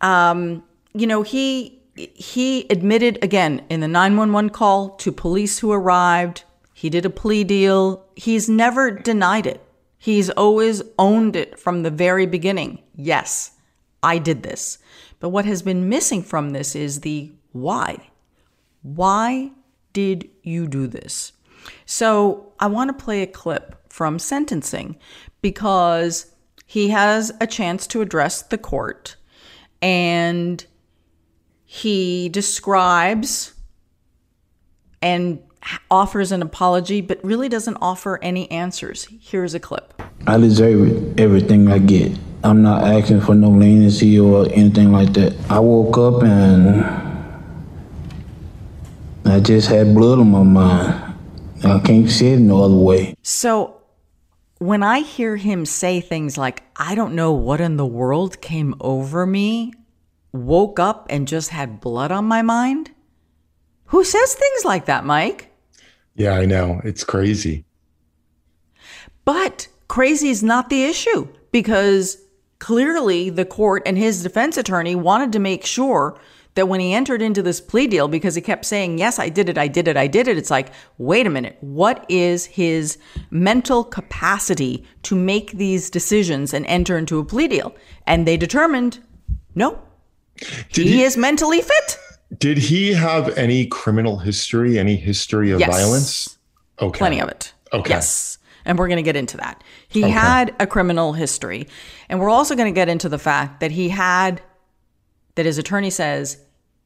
[0.00, 0.62] um,
[0.94, 6.44] you know, he he admitted again in the 911 call to police who arrived.
[6.78, 8.06] He did a plea deal.
[8.14, 9.60] He's never denied it.
[9.98, 12.84] He's always owned it from the very beginning.
[12.94, 13.50] Yes,
[14.00, 14.78] I did this.
[15.18, 18.10] But what has been missing from this is the why.
[18.82, 19.50] Why
[19.92, 21.32] did you do this?
[21.84, 24.98] So I want to play a clip from sentencing
[25.42, 26.32] because
[26.64, 29.16] he has a chance to address the court
[29.82, 30.64] and
[31.64, 33.54] he describes
[35.02, 35.42] and
[35.90, 39.08] offers an apology, but really doesn't offer any answers.
[39.20, 40.00] Here's a clip.
[40.26, 42.18] I deserve everything I get.
[42.44, 45.34] I'm not asking for no leniency or anything like that.
[45.50, 46.84] I woke up and
[49.24, 51.14] I just had blood on my mind.
[51.64, 53.16] I can't say it no other way.
[53.22, 53.80] So
[54.58, 58.74] when I hear him say things like, I don't know what in the world came
[58.80, 59.72] over me,
[60.32, 62.90] woke up and just had blood on my mind,
[63.86, 65.47] who says things like that, Mike?
[66.18, 66.80] Yeah, I know.
[66.84, 67.64] It's crazy.
[69.24, 72.18] But crazy is not the issue because
[72.58, 76.18] clearly the court and his defense attorney wanted to make sure
[76.54, 79.48] that when he entered into this plea deal, because he kept saying, Yes, I did
[79.48, 82.98] it, I did it, I did it, it's like, wait a minute, what is his
[83.30, 87.76] mental capacity to make these decisions and enter into a plea deal?
[88.08, 88.98] And they determined,
[89.54, 89.80] no,
[90.68, 91.98] He, he, is mentally fit.
[92.36, 95.70] Did he have any criminal history, any history of yes.
[95.70, 96.38] violence?
[96.80, 96.98] Okay.
[96.98, 97.52] Plenty of it.
[97.72, 97.90] Okay.
[97.90, 98.38] Yes.
[98.64, 99.64] And we're going to get into that.
[99.88, 100.10] He okay.
[100.10, 101.66] had a criminal history.
[102.08, 104.42] And we're also going to get into the fact that he had,
[105.36, 106.38] that his attorney says,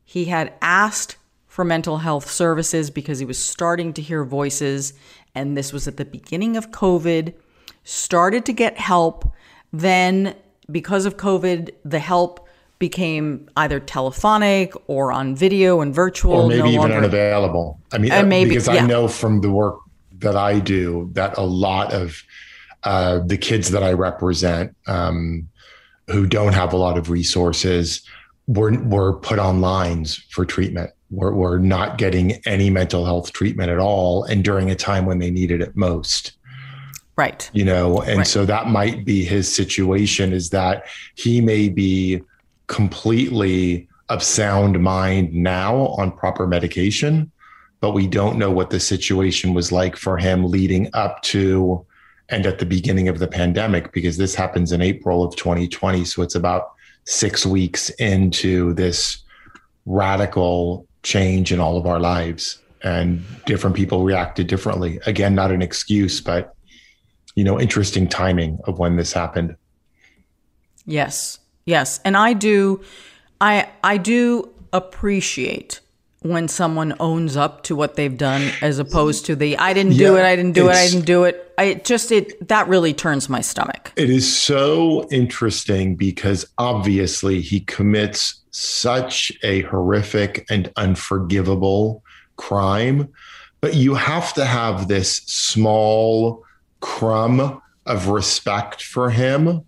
[0.05, 1.16] he had asked
[1.48, 4.94] for mental health services because he was starting to hear voices.
[5.35, 7.35] And this was at the beginning of COVID,
[7.83, 9.33] started to get help.
[9.72, 10.37] Then,
[10.70, 12.48] because of COVID, the help
[12.83, 16.97] became either telephonic or on video and virtual, or maybe no even longer.
[16.97, 17.79] unavailable.
[17.92, 18.83] I mean, and maybe, because yeah.
[18.83, 19.79] I know from the work
[20.18, 22.25] that I do that a lot of
[22.83, 25.49] uh, the kids that I represent um,
[26.09, 28.03] who don't have a lot of resources
[28.49, 33.71] were were put on lines for treatment were, were not getting any mental health treatment
[33.71, 36.33] at all and during a time when they needed it most
[37.14, 38.27] right you know and right.
[38.27, 42.21] so that might be his situation is that he may be
[42.73, 47.31] completely of sound mind now on proper medication
[47.81, 51.85] but we don't know what the situation was like for him leading up to
[52.31, 56.23] and at the beginning of the pandemic because this happens in April of 2020 so
[56.23, 56.73] it's about
[57.05, 59.19] 6 weeks into this
[59.85, 64.99] radical change in all of our lives and different people reacted differently.
[65.05, 66.55] Again not an excuse but
[67.35, 69.57] you know interesting timing of when this happened.
[70.87, 72.81] Yes yes and i do
[73.40, 75.81] i i do appreciate
[76.20, 80.14] when someone owns up to what they've done as opposed to the i didn't do
[80.14, 81.53] yeah, it i didn't do it i didn't do it.
[81.62, 83.92] I just it that really turns my stomach.
[83.94, 92.03] It is so interesting because obviously he commits such a horrific and unforgivable
[92.37, 93.09] crime,
[93.61, 96.44] but you have to have this small
[96.81, 99.64] crumb of respect for him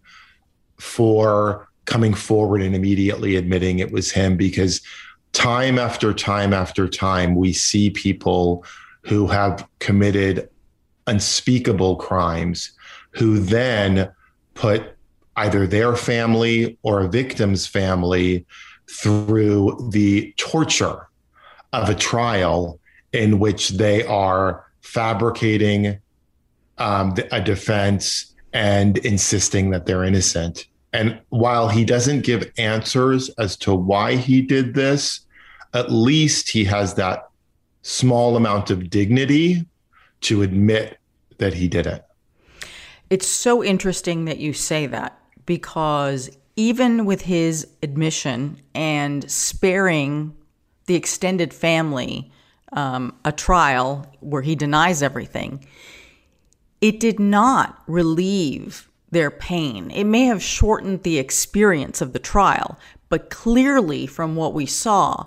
[0.79, 4.81] for coming forward and immediately admitting it was him because
[5.33, 8.65] time after time after time we see people
[9.03, 10.49] who have committed
[11.07, 12.73] unspeakable crimes
[13.11, 14.11] who then
[14.55, 14.97] put
[15.37, 18.47] either their family or a victim's family
[18.89, 21.09] through the torture
[21.73, 22.79] of a trial
[23.13, 25.99] in which they are fabricating
[26.79, 30.67] um, a defense and insisting that they're innocent.
[30.95, 35.21] And while he doesn't give answers as to why he did this,
[35.75, 37.29] at least he has that
[37.83, 39.67] small amount of dignity
[40.21, 40.99] to admit
[41.39, 42.05] that he did it.
[43.11, 50.33] It's so interesting that you say that because even with his admission and sparing
[50.87, 52.31] the extended family
[52.73, 55.67] um, a trial where he denies everything,
[56.81, 59.91] it did not relieve their pain.
[59.91, 65.27] It may have shortened the experience of the trial, but clearly from what we saw,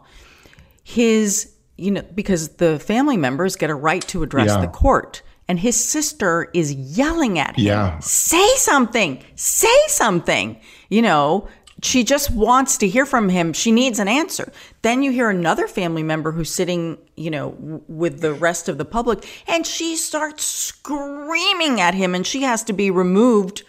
[0.84, 4.62] his, you know, because the family members get a right to address yeah.
[4.62, 7.66] the court and his sister is yelling at him.
[7.66, 8.00] Yeah.
[8.00, 9.24] Say something.
[9.36, 10.60] Say something.
[10.90, 11.48] You know,
[11.84, 13.54] she just wants to hear from him.
[13.54, 14.52] She needs an answer.
[14.82, 18.78] Then you hear another family member who's sitting, you know, w- with the rest of
[18.78, 23.64] the public, and she starts screaming at him, and she has to be removed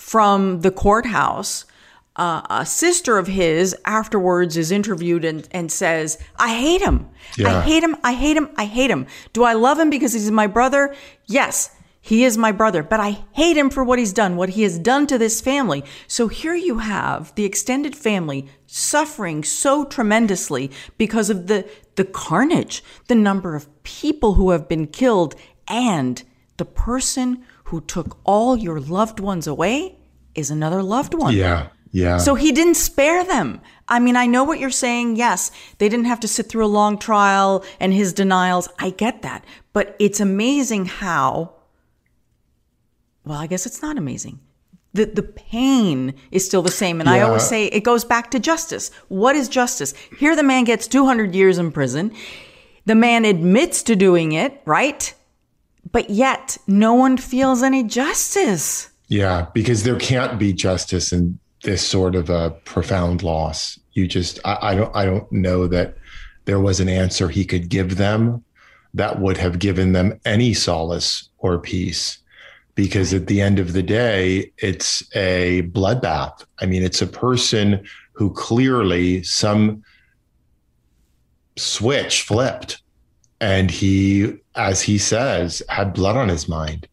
[0.00, 1.66] from the courthouse
[2.16, 7.08] uh, a sister of his afterwards is interviewed and, and says, I hate him.
[7.36, 7.58] Yeah.
[7.58, 7.96] I hate him.
[8.02, 8.50] I hate him.
[8.56, 9.06] I hate him.
[9.32, 10.94] Do I love him because he's my brother?
[11.26, 14.62] Yes, he is my brother, but I hate him for what he's done, what he
[14.62, 15.84] has done to this family.
[16.08, 22.82] So here you have the extended family suffering so tremendously because of the, the carnage,
[23.06, 25.34] the number of people who have been killed,
[25.68, 26.22] and
[26.56, 29.96] the person who took all your loved ones away
[30.34, 31.32] is another loved one.
[31.34, 31.68] Yeah.
[31.92, 32.18] Yeah.
[32.18, 33.60] So he didn't spare them.
[33.88, 35.14] I mean, I know what you're saying.
[35.14, 38.68] Yes, they didn't have to sit through a long trial and his denials.
[38.80, 39.44] I get that.
[39.72, 41.54] But it's amazing how,
[43.24, 44.40] well, I guess it's not amazing.
[44.92, 47.00] The, the pain is still the same.
[47.00, 47.16] And yeah.
[47.16, 48.90] I always say it goes back to justice.
[49.06, 49.94] What is justice?
[50.18, 52.12] Here, the man gets 200 years in prison.
[52.86, 55.14] The man admits to doing it, right?
[55.92, 58.90] But yet, no one feels any justice.
[59.08, 63.78] Yeah, because there can't be justice in this sort of a profound loss.
[63.92, 65.96] You just, I, I don't, I don't know that
[66.44, 68.44] there was an answer he could give them
[68.94, 72.18] that would have given them any solace or peace
[72.74, 76.44] because at the end of the day, it's a bloodbath.
[76.60, 79.82] I mean, it's a person who clearly some
[81.56, 82.80] switch flipped
[83.40, 86.88] and he, as he says, had blood on his mind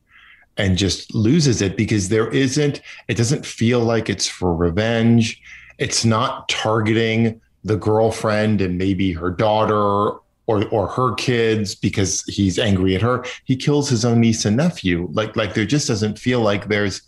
[0.58, 5.42] and just loses it because there isn't, it doesn't feel like it's for revenge.
[5.78, 12.58] It's not targeting the girlfriend and maybe her daughter or or her kids because he's
[12.58, 13.26] angry at her.
[13.44, 15.10] He kills his own niece and nephew.
[15.12, 17.02] Like like there just doesn't feel like there's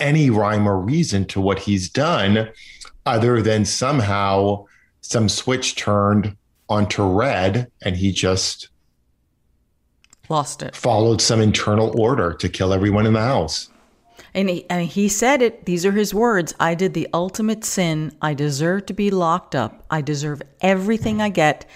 [0.00, 2.50] any rhyme or reason to what he's done
[3.06, 4.66] other than somehow
[5.00, 6.36] some switch turned
[6.68, 8.68] onto red and he just
[10.34, 10.74] lost it.
[10.74, 13.70] Followed some internal order to kill everyone in the house.
[14.34, 18.12] And he, and he said it, these are his words I did the ultimate sin.
[18.20, 19.84] I deserve to be locked up.
[19.90, 21.66] I deserve everything I get.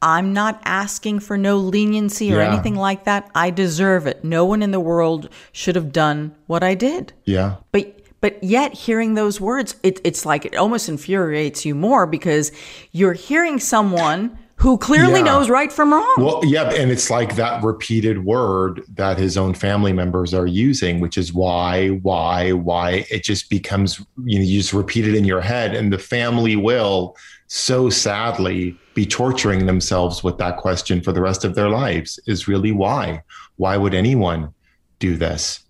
[0.00, 2.52] I'm not asking for no leniency or yeah.
[2.52, 3.28] anything like that.
[3.34, 4.24] I deserve it.
[4.24, 7.12] No one in the world should have done what I did.
[7.24, 7.56] Yeah.
[7.72, 12.52] But but yet hearing those words, it, it's like it almost infuriates you more because
[12.92, 15.24] you're hearing someone who clearly yeah.
[15.24, 16.14] knows right from wrong.
[16.18, 21.00] Well, yeah, and it's like that repeated word that his own family members are using,
[21.00, 23.06] which is why, why, why.
[23.10, 26.56] It just becomes you know you just repeat it in your head, and the family
[26.56, 32.20] will so sadly be torturing themselves with that question for the rest of their lives.
[32.26, 33.22] Is really why?
[33.56, 34.52] Why would anyone
[34.98, 35.60] do this?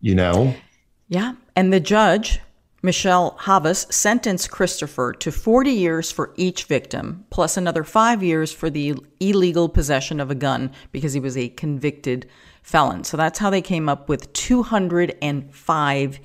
[0.00, 0.56] You know?
[1.08, 2.40] Yeah, and the judge
[2.84, 8.68] Michelle Havas sentenced Christopher to 40 years for each victim, plus another five years for
[8.68, 12.28] the illegal possession of a gun because he was a convicted
[12.62, 13.02] felon.
[13.02, 16.20] So that's how they came up with 205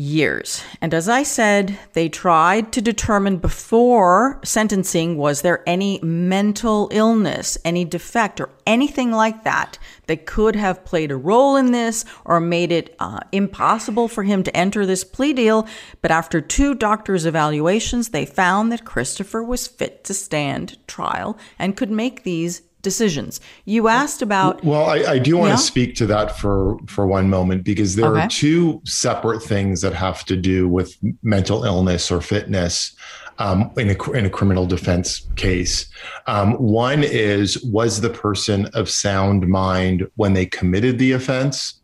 [0.00, 0.64] years.
[0.80, 7.58] And as I said, they tried to determine before sentencing was there any mental illness,
[7.64, 12.40] any defect, or anything like that that could have played a role in this or
[12.40, 15.68] made it uh, impossible for him to enter this plea deal.
[16.00, 21.76] But after two doctors' evaluations, they found that Christopher was fit to stand trial and
[21.76, 23.40] could make these decisions.
[23.64, 24.62] You asked about.
[24.64, 25.56] Well, I, I do want yeah?
[25.56, 28.22] to speak to that for for one moment because there okay.
[28.22, 32.94] are two separate things that have to do with mental illness or fitness.
[33.38, 35.88] Um, in, a, in a criminal defense case.
[36.26, 41.80] Um, one is was the person of sound mind when they committed the offense?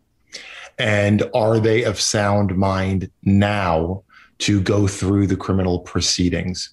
[0.79, 4.03] And are they of sound mind now
[4.39, 6.71] to go through the criminal proceedings.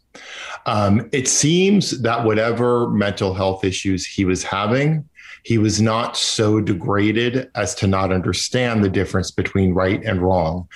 [0.66, 5.08] Um, it seems that whatever mental health issues he was having,
[5.44, 10.68] he was not so degraded as to not understand the difference between right and wrong.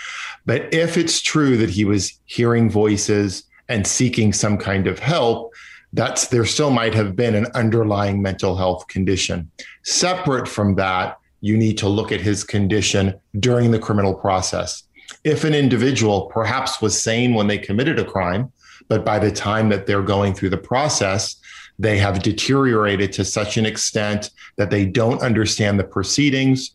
[0.45, 5.53] But if it's true that he was hearing voices and seeking some kind of help,
[5.93, 9.49] that's there still might have been an underlying mental health condition.
[9.83, 14.83] Separate from that, you need to look at his condition during the criminal process
[15.23, 18.51] if an individual perhaps was sane when they committed a crime,
[18.87, 21.35] but by the time that they're going through the process,
[21.79, 26.71] they have deteriorated to such an extent that they don't understand the proceedings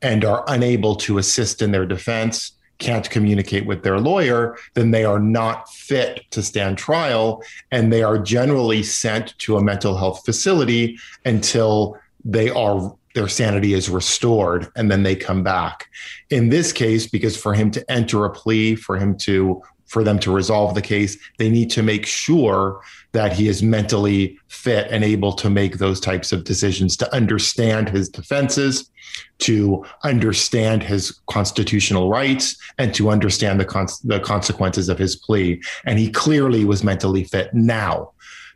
[0.00, 5.04] and are unable to assist in their defense, can't communicate with their lawyer, then they
[5.04, 7.42] are not fit to stand trial.
[7.70, 13.74] And they are generally sent to a mental health facility until they are their sanity
[13.74, 15.88] is restored and then they come back.
[16.30, 20.18] In this case, because for him to enter a plea, for him to for them
[20.18, 22.80] to resolve the case, they need to make sure
[23.12, 27.90] that he is mentally fit and able to make those types of decisions, to understand
[27.90, 28.90] his defenses,
[29.36, 35.60] to understand his constitutional rights, and to understand the, con- the consequences of his plea.
[35.84, 38.12] And he clearly was mentally fit now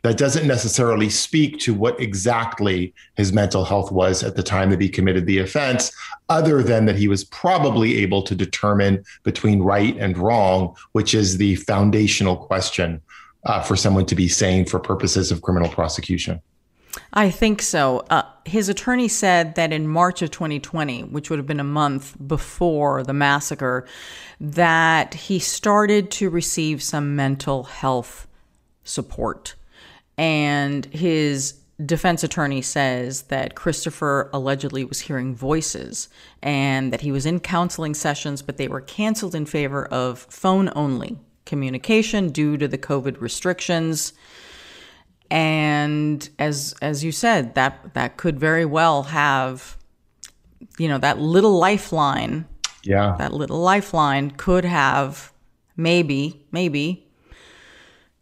[0.07, 4.81] that doesn't necessarily speak to what exactly his mental health was at the time that
[4.81, 5.91] he committed the offense,
[6.29, 11.37] other than that he was probably able to determine between right and wrong, which is
[11.37, 13.01] the foundational question
[13.45, 16.41] uh, for someone to be sane for purposes of criminal prosecution.
[17.13, 18.05] I think so.
[18.09, 22.15] Uh, his attorney said that in March of 2020, which would have been a month
[22.27, 23.85] before the massacre,
[24.39, 28.27] that he started to receive some mental health
[28.83, 29.55] support.
[30.17, 36.09] And his defense attorney says that Christopher allegedly was hearing voices
[36.41, 40.71] and that he was in counseling sessions, but they were canceled in favor of phone
[40.75, 44.13] only communication due to the COVID restrictions.
[45.29, 49.77] And as as you said, that that could very well have,
[50.77, 52.45] you know, that little lifeline.
[52.83, 53.15] Yeah.
[53.17, 55.31] That little lifeline could have
[55.75, 57.06] maybe, maybe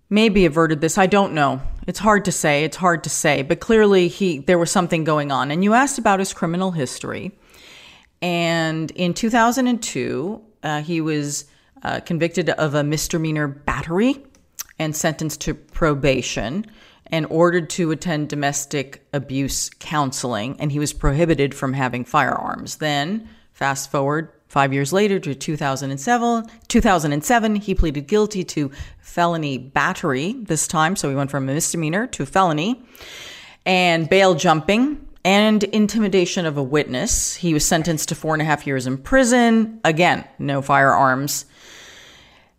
[0.09, 0.97] maybe averted this.
[0.97, 1.61] I don't know.
[1.87, 2.63] It's hard to say.
[2.63, 3.41] It's hard to say.
[3.41, 5.51] But clearly, he there was something going on.
[5.51, 7.31] And you asked about his criminal history.
[8.21, 11.45] And in 2002, uh, he was
[11.83, 14.23] uh, convicted of a misdemeanor battery
[14.79, 16.65] and sentenced to probation
[17.07, 20.55] and ordered to attend domestic abuse counseling.
[20.59, 22.77] And he was prohibited from having firearms.
[22.77, 30.31] Then, fast forward Five years later, to 2007, 2007, he pleaded guilty to felony battery
[30.31, 30.95] this time.
[30.95, 32.81] So he went from a misdemeanor to felony
[33.65, 37.35] and bail jumping and intimidation of a witness.
[37.35, 39.81] He was sentenced to four and a half years in prison.
[39.83, 41.43] Again, no firearms.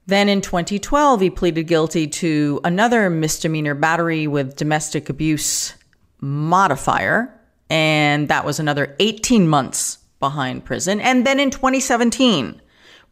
[0.07, 5.73] Then in 2012, he pleaded guilty to another misdemeanor battery with domestic abuse
[6.21, 7.41] modifier.
[7.71, 11.01] And that was another 18 months behind prison.
[11.01, 12.61] And then in 2017,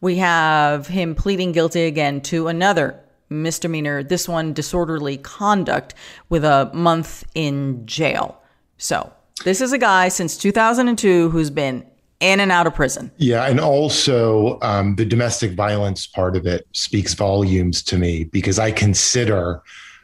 [0.01, 2.99] we have him pleading guilty again to another
[3.29, 5.93] misdemeanor, this one disorderly conduct
[6.29, 8.41] with a month in jail.
[8.77, 9.11] So,
[9.43, 11.85] this is a guy since 2002 who's been
[12.19, 13.11] in and out of prison.
[13.17, 13.45] Yeah.
[13.45, 18.71] And also, um, the domestic violence part of it speaks volumes to me because I
[18.71, 19.61] consider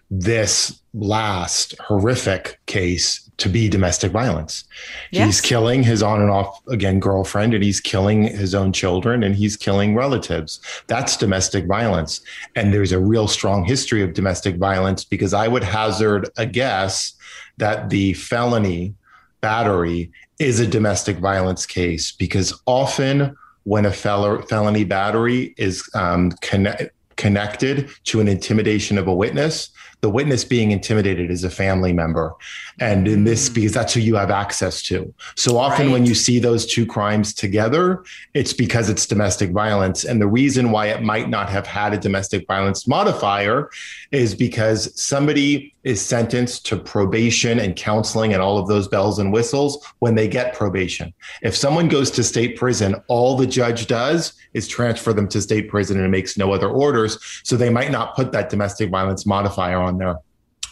[0.09, 4.65] this last horrific case to be domestic violence.
[5.09, 5.25] Yes.
[5.25, 9.35] He's killing his on and off again girlfriend and he's killing his own children and
[9.35, 10.59] he's killing relatives.
[10.85, 12.21] That's domestic violence.
[12.55, 17.13] And there's a real strong history of domestic violence because I would hazard a guess
[17.57, 18.93] that the felony
[19.41, 26.31] battery is a domestic violence case because often when a fel- felony battery is um,
[26.41, 29.71] conne- connected to an intimidation of a witness,
[30.01, 32.33] the witness being intimidated is a family member.
[32.79, 33.55] And in this, mm.
[33.55, 35.13] because that's who you have access to.
[35.35, 35.93] So often right.
[35.93, 40.03] when you see those two crimes together, it's because it's domestic violence.
[40.03, 43.69] And the reason why it might not have had a domestic violence modifier
[44.11, 49.33] is because somebody is sentenced to probation and counseling and all of those bells and
[49.33, 51.13] whistles when they get probation.
[51.41, 55.69] If someone goes to state prison, all the judge does is transfer them to state
[55.69, 57.17] prison and makes no other orders.
[57.43, 60.17] So they might not put that domestic violence modifier on there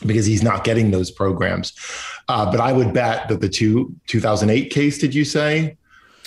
[0.05, 1.73] because he's not getting those programs.
[2.27, 5.77] Uh, but I would bet that the two 2008 case, did you say?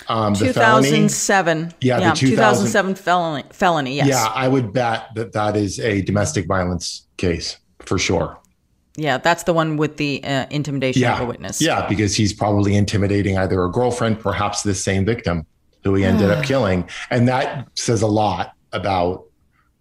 [0.09, 1.55] Um, 2007.
[1.55, 3.95] Felony, yeah, yeah, the 2007 felony, felony.
[3.95, 4.07] Yes.
[4.07, 8.37] Yeah, I would bet that that is a domestic violence case for sure.
[8.95, 11.15] Yeah, that's the one with the uh, intimidation yeah.
[11.15, 11.61] of a witness.
[11.61, 15.45] Yeah, because he's probably intimidating either a girlfriend, perhaps the same victim
[15.83, 19.25] who he ended up killing, and that says a lot about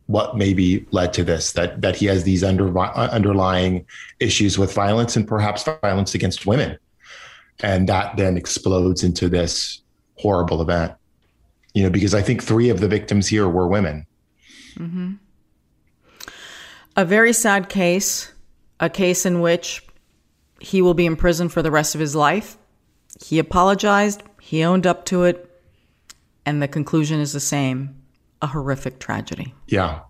[0.06, 3.86] what maybe led to this that that he has these under, underlying
[4.20, 6.76] issues with violence and perhaps violence against women
[7.60, 9.80] and that then explodes into this
[10.18, 10.92] horrible event
[11.74, 14.06] you know because i think three of the victims here were women
[14.74, 15.12] mm-hmm.
[16.96, 18.32] a very sad case
[18.83, 19.83] a case in which
[20.61, 22.59] he will be in prison for the rest of his life
[23.24, 25.49] he apologized he owned up to it
[26.45, 28.03] and the conclusion is the same
[28.43, 29.55] a horrific tragedy.
[29.68, 30.01] Yeah.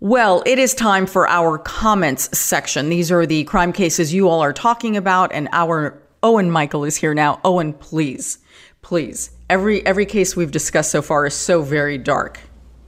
[0.00, 2.90] Well, it is time for our comments section.
[2.90, 6.96] These are the crime cases you all are talking about, and our Owen Michael is
[6.96, 7.40] here now.
[7.44, 8.38] Owen, please,
[8.82, 9.30] please.
[9.48, 12.40] Every every case we've discussed so far is so very dark.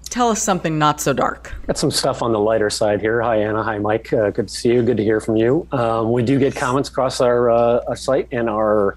[0.08, 1.54] Tell us something not so dark.
[1.66, 3.20] Got some stuff on the lighter side here.
[3.20, 3.62] Hi, Ana.
[3.62, 4.12] Hi, Mike.
[4.12, 4.82] Uh, good to see you.
[4.82, 5.66] Good to hear from you.
[5.72, 8.96] Um, we do get comments across our, uh, our site and our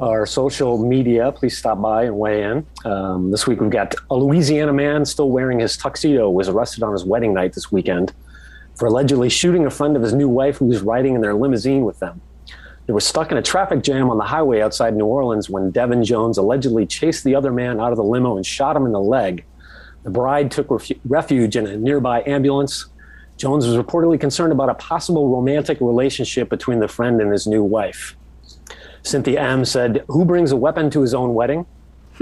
[0.00, 1.30] our social media.
[1.32, 2.66] Please stop by and weigh in.
[2.84, 6.92] Um, this week we've got a Louisiana man still wearing his tuxedo was arrested on
[6.92, 8.12] his wedding night this weekend
[8.74, 11.84] for allegedly shooting a friend of his new wife who was riding in their limousine
[11.84, 12.20] with them.
[12.86, 16.04] They were stuck in a traffic jam on the highway outside New Orleans when Devin
[16.04, 19.00] Jones allegedly chased the other man out of the limo and shot him in the
[19.00, 19.44] leg.
[20.04, 22.86] The bride took refu- refuge in a nearby ambulance.
[23.36, 27.64] Jones was reportedly concerned about a possible romantic relationship between the friend and his new
[27.64, 28.14] wife.
[29.02, 31.66] Cynthia M said, Who brings a weapon to his own wedding?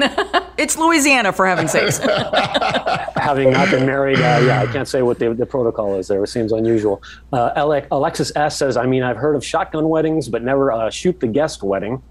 [0.56, 1.98] it's Louisiana, for heaven's sakes.
[3.16, 6.24] Having not been married, uh, yeah, I can't say what the, the protocol is there.
[6.24, 7.02] It seems unusual.
[7.32, 11.20] Uh, Alexis S says, I mean, I've heard of shotgun weddings, but never a shoot
[11.20, 12.02] the guest wedding.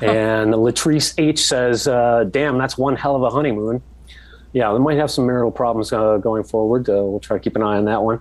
[0.00, 3.82] And Latrice H says, uh, damn, that's one hell of a honeymoon.
[4.52, 6.88] Yeah, we might have some marital problems uh, going forward.
[6.88, 8.20] Uh, we'll try to keep an eye on that one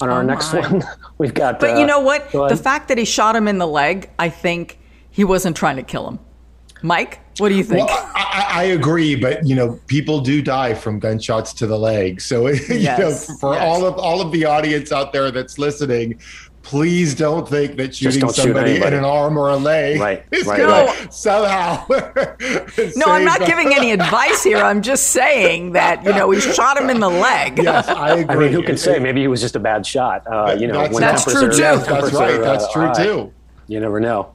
[0.00, 0.82] on our oh next one,
[1.18, 1.60] we've got.
[1.60, 2.30] But uh, you know what?
[2.32, 4.78] The fact that he shot him in the leg, I think
[5.10, 6.18] he wasn't trying to kill him.
[6.82, 7.88] Mike, what do you think?
[7.88, 12.22] Well, I, I, agree, but you know, people do die from gunshots to the leg.
[12.22, 13.62] So you yes, know, for yes.
[13.62, 16.18] all of all of the audience out there that's listening,
[16.62, 20.46] please don't think that shooting somebody shoot in an arm or a leg right, is
[20.46, 21.10] right, going right.
[21.10, 21.86] to somehow.
[22.96, 24.58] no, I'm not giving any advice here.
[24.58, 27.58] I'm just saying that you know he shot him in the leg.
[27.58, 28.34] Yes, I agree.
[28.34, 28.98] I mean, who can say?
[28.98, 30.26] Maybe he was just a bad shot.
[30.26, 31.56] Uh, you know, that's, that's true too.
[31.60, 32.40] That's right.
[32.40, 33.32] That's uh, true too.
[33.66, 34.32] You never know.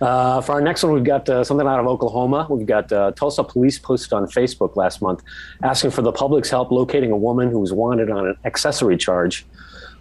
[0.00, 2.46] Uh, for our next one, we've got uh, something out of Oklahoma.
[2.50, 5.22] We've got uh, Tulsa police posted on Facebook last month
[5.62, 9.46] asking for the public's help locating a woman who was wanted on an accessory charge.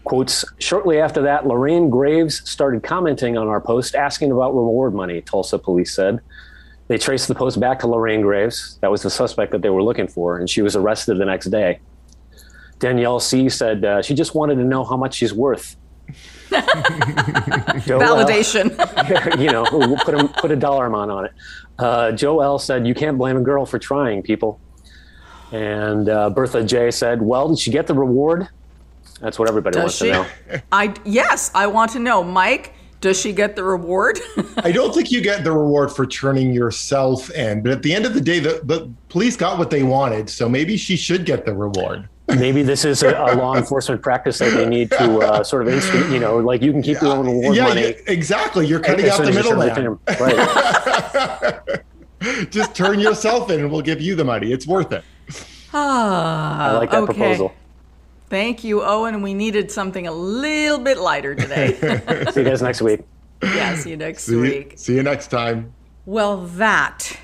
[0.06, 5.20] Quotes Shortly after that, Lorraine Graves started commenting on our post asking about reward money,
[5.22, 6.22] Tulsa police said.
[6.88, 8.78] They traced the post back to Lorraine Graves.
[8.82, 11.48] That was the suspect that they were looking for, and she was arrested the next
[11.48, 11.80] day.
[12.78, 15.76] Danielle C said uh, she just wanted to know how much she's worth.
[16.52, 18.70] Validation.
[19.42, 19.66] you know,
[20.04, 21.32] put a, put a dollar amount on it.
[21.80, 24.60] Uh, Joe L said, You can't blame a girl for trying, people.
[25.52, 28.50] And uh, Bertha J said, Well, did she get the reward?
[29.20, 30.06] That's what everybody Does wants she?
[30.06, 30.62] to know.
[30.72, 32.74] I yes, I want to know, Mike.
[33.02, 34.20] Does she get the reward?
[34.58, 38.06] I don't think you get the reward for turning yourself in, but at the end
[38.06, 41.46] of the day, the, the police got what they wanted, so maybe she should get
[41.46, 42.10] the reward.
[42.28, 45.72] Maybe this is a, a law enforcement practice that they need to uh, sort of
[45.72, 47.82] instant, you know, like you can keep your own reward yeah, money.
[47.82, 48.66] yeah, exactly.
[48.66, 50.00] You're cutting out the as middleman.
[52.20, 52.50] Right.
[52.50, 54.52] Just turn yourself in, and we'll give you the money.
[54.52, 55.04] It's worth it.
[55.72, 57.14] ah, I like that okay.
[57.14, 57.54] proposal.
[58.36, 59.22] Thank you, Owen.
[59.22, 61.74] We needed something a little bit lighter today.
[62.34, 63.00] See you guys next week.
[63.42, 64.74] yeah, see you next See, week.
[64.76, 65.72] see you next time.
[66.06, 67.18] Well, that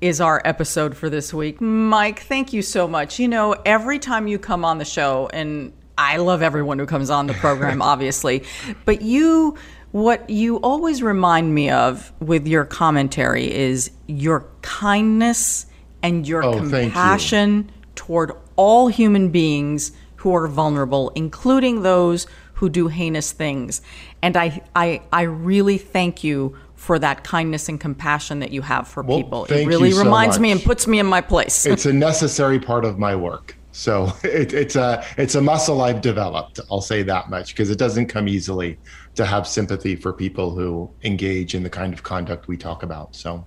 [0.00, 1.60] is our episode for this week.
[1.60, 3.20] Mike, thank you so much.
[3.20, 7.10] You know, every time you come on the show, and I love everyone who comes
[7.10, 8.42] on the program, obviously,
[8.84, 9.56] but you,
[9.92, 15.66] what you always remind me of with your commentary is your kindness
[16.02, 16.80] and your Oh, thank you.
[16.90, 19.92] compassion toward all human beings
[20.26, 23.80] who are vulnerable, including those who do heinous things.
[24.22, 28.88] And I, I, I really thank you for that kindness and compassion that you have
[28.88, 29.44] for Well, people.
[29.44, 31.64] It really so reminds me and puts me in my place.
[31.64, 33.56] It's a necessary part of my work.
[33.70, 36.58] So it, it's a it's a muscle I've developed.
[36.72, 38.80] I'll say that much because it doesn't come easily
[39.14, 43.14] to have sympathy for people who engage in the kind of conduct we talk about.
[43.14, 43.46] So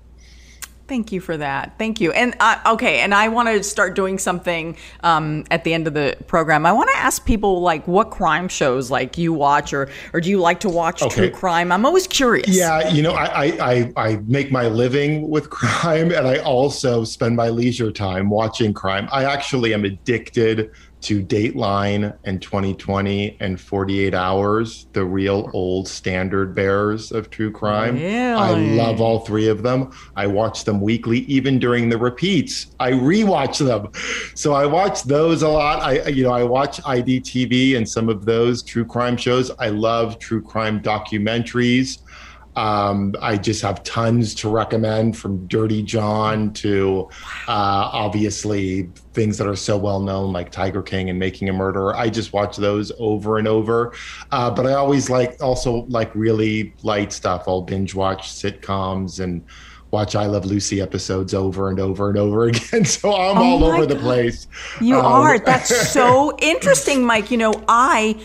[0.90, 1.78] Thank you for that.
[1.78, 2.12] Thank you.
[2.14, 5.94] And uh, okay, and I want to start doing something um, at the end of
[5.94, 6.66] the program.
[6.66, 10.32] I want to ask people like what crime shows like you watch, or or do
[10.32, 11.72] you like to watch true crime?
[11.72, 12.50] I'm always curious.
[12.50, 17.04] Yeah, you know, I, I I I make my living with crime, and I also
[17.04, 19.08] spend my leisure time watching crime.
[19.12, 20.72] I actually am addicted
[21.02, 27.96] to Dateline and 2020 and 48 Hours, the real old standard bearers of true crime.
[28.38, 29.92] I love all three of them.
[30.16, 32.68] I watch them weekly, even during the repeats.
[32.80, 33.92] I rewatch them,
[34.36, 35.82] so I watch those a lot.
[35.82, 39.52] I you know I watch IDTV and some of those true crime shows.
[39.60, 42.00] I love true crime documentaries.
[42.56, 47.08] Um, I just have tons to recommend from Dirty John to
[47.48, 51.96] uh, obviously things that are so well known like Tiger King and Making a Murderer.
[51.96, 53.94] I just watch those over and over.
[54.32, 57.44] Uh, but I always like also like really light stuff.
[57.48, 59.44] I'll binge watch sitcoms and
[59.92, 62.86] watch I Love Lucy episodes over and over and over again.
[62.86, 64.48] So I'm Oh all over the place.
[64.82, 65.40] You Um, are.
[65.46, 67.32] That's so interesting, Mike.
[67.32, 68.20] You know, I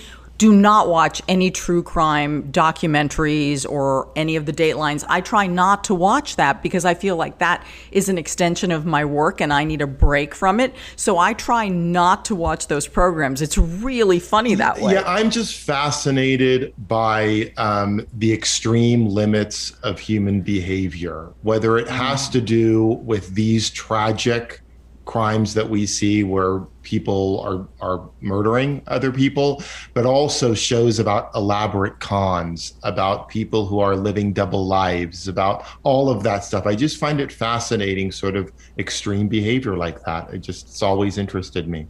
[0.45, 5.03] do not watch any true crime documentaries or any of the datelines.
[5.09, 8.85] I try not to watch that because I feel like that is an extension of
[8.85, 10.75] my work and I need a break from it.
[10.97, 13.41] So I try not to watch those programs.
[13.41, 14.93] It's really funny that way.
[14.93, 22.29] Yeah, I'm just fascinated by um, the extreme limits of human behavior, whether it has
[22.29, 24.61] to do with these tragic
[25.05, 31.31] crimes that we see where people are are murdering other people, but also shows about
[31.35, 36.67] elaborate cons, about people who are living double lives, about all of that stuff.
[36.67, 40.33] I just find it fascinating, sort of extreme behavior like that.
[40.33, 41.87] It just it's always interested me.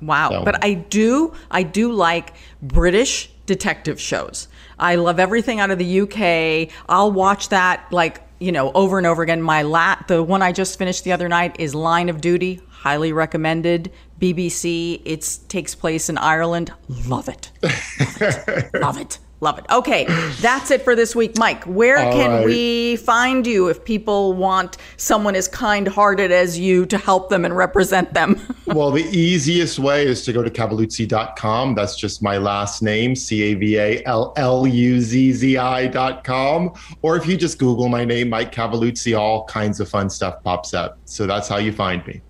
[0.00, 0.30] Wow.
[0.30, 4.48] So- But I do I do like British detective shows.
[4.78, 6.72] I love everything out of the UK.
[6.88, 9.40] I'll watch that like, you know, over and over again.
[9.40, 13.12] My lat the one I just finished the other night is Line of Duty, highly
[13.12, 13.92] recommended.
[14.20, 15.02] BBC.
[15.04, 16.72] It takes place in Ireland.
[16.88, 17.50] Love it.
[17.62, 18.74] Love it.
[18.80, 19.18] Love it.
[19.42, 19.66] Love it.
[19.72, 20.04] Okay,
[20.40, 21.36] that's it for this week.
[21.36, 22.46] Mike, where All can right.
[22.46, 27.44] we find you if people want someone as kind hearted as you to help them
[27.44, 28.40] and represent them?
[28.66, 31.74] well, the easiest way is to go to cavalluzzi.com.
[31.74, 36.72] That's just my last name, C A V A L L U Z Z I.com.
[37.02, 40.72] Or if you just Google my name, Mike Cavalluzzi, all kinds of fun stuff pops
[40.72, 40.98] up.
[41.04, 42.22] So that's how you find me.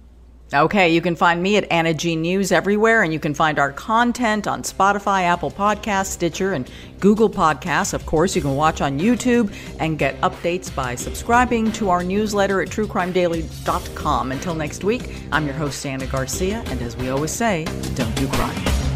[0.54, 3.72] Okay, you can find me at Ana G News everywhere, and you can find our
[3.72, 7.94] content on Spotify, Apple Podcasts, Stitcher, and Google Podcasts.
[7.94, 9.50] Of course, you can watch on YouTube
[9.80, 14.32] and get updates by subscribing to our newsletter at truecrimedaily.com.
[14.32, 18.26] Until next week, I'm your host, Ana Garcia, and as we always say, don't do
[18.28, 18.91] crime.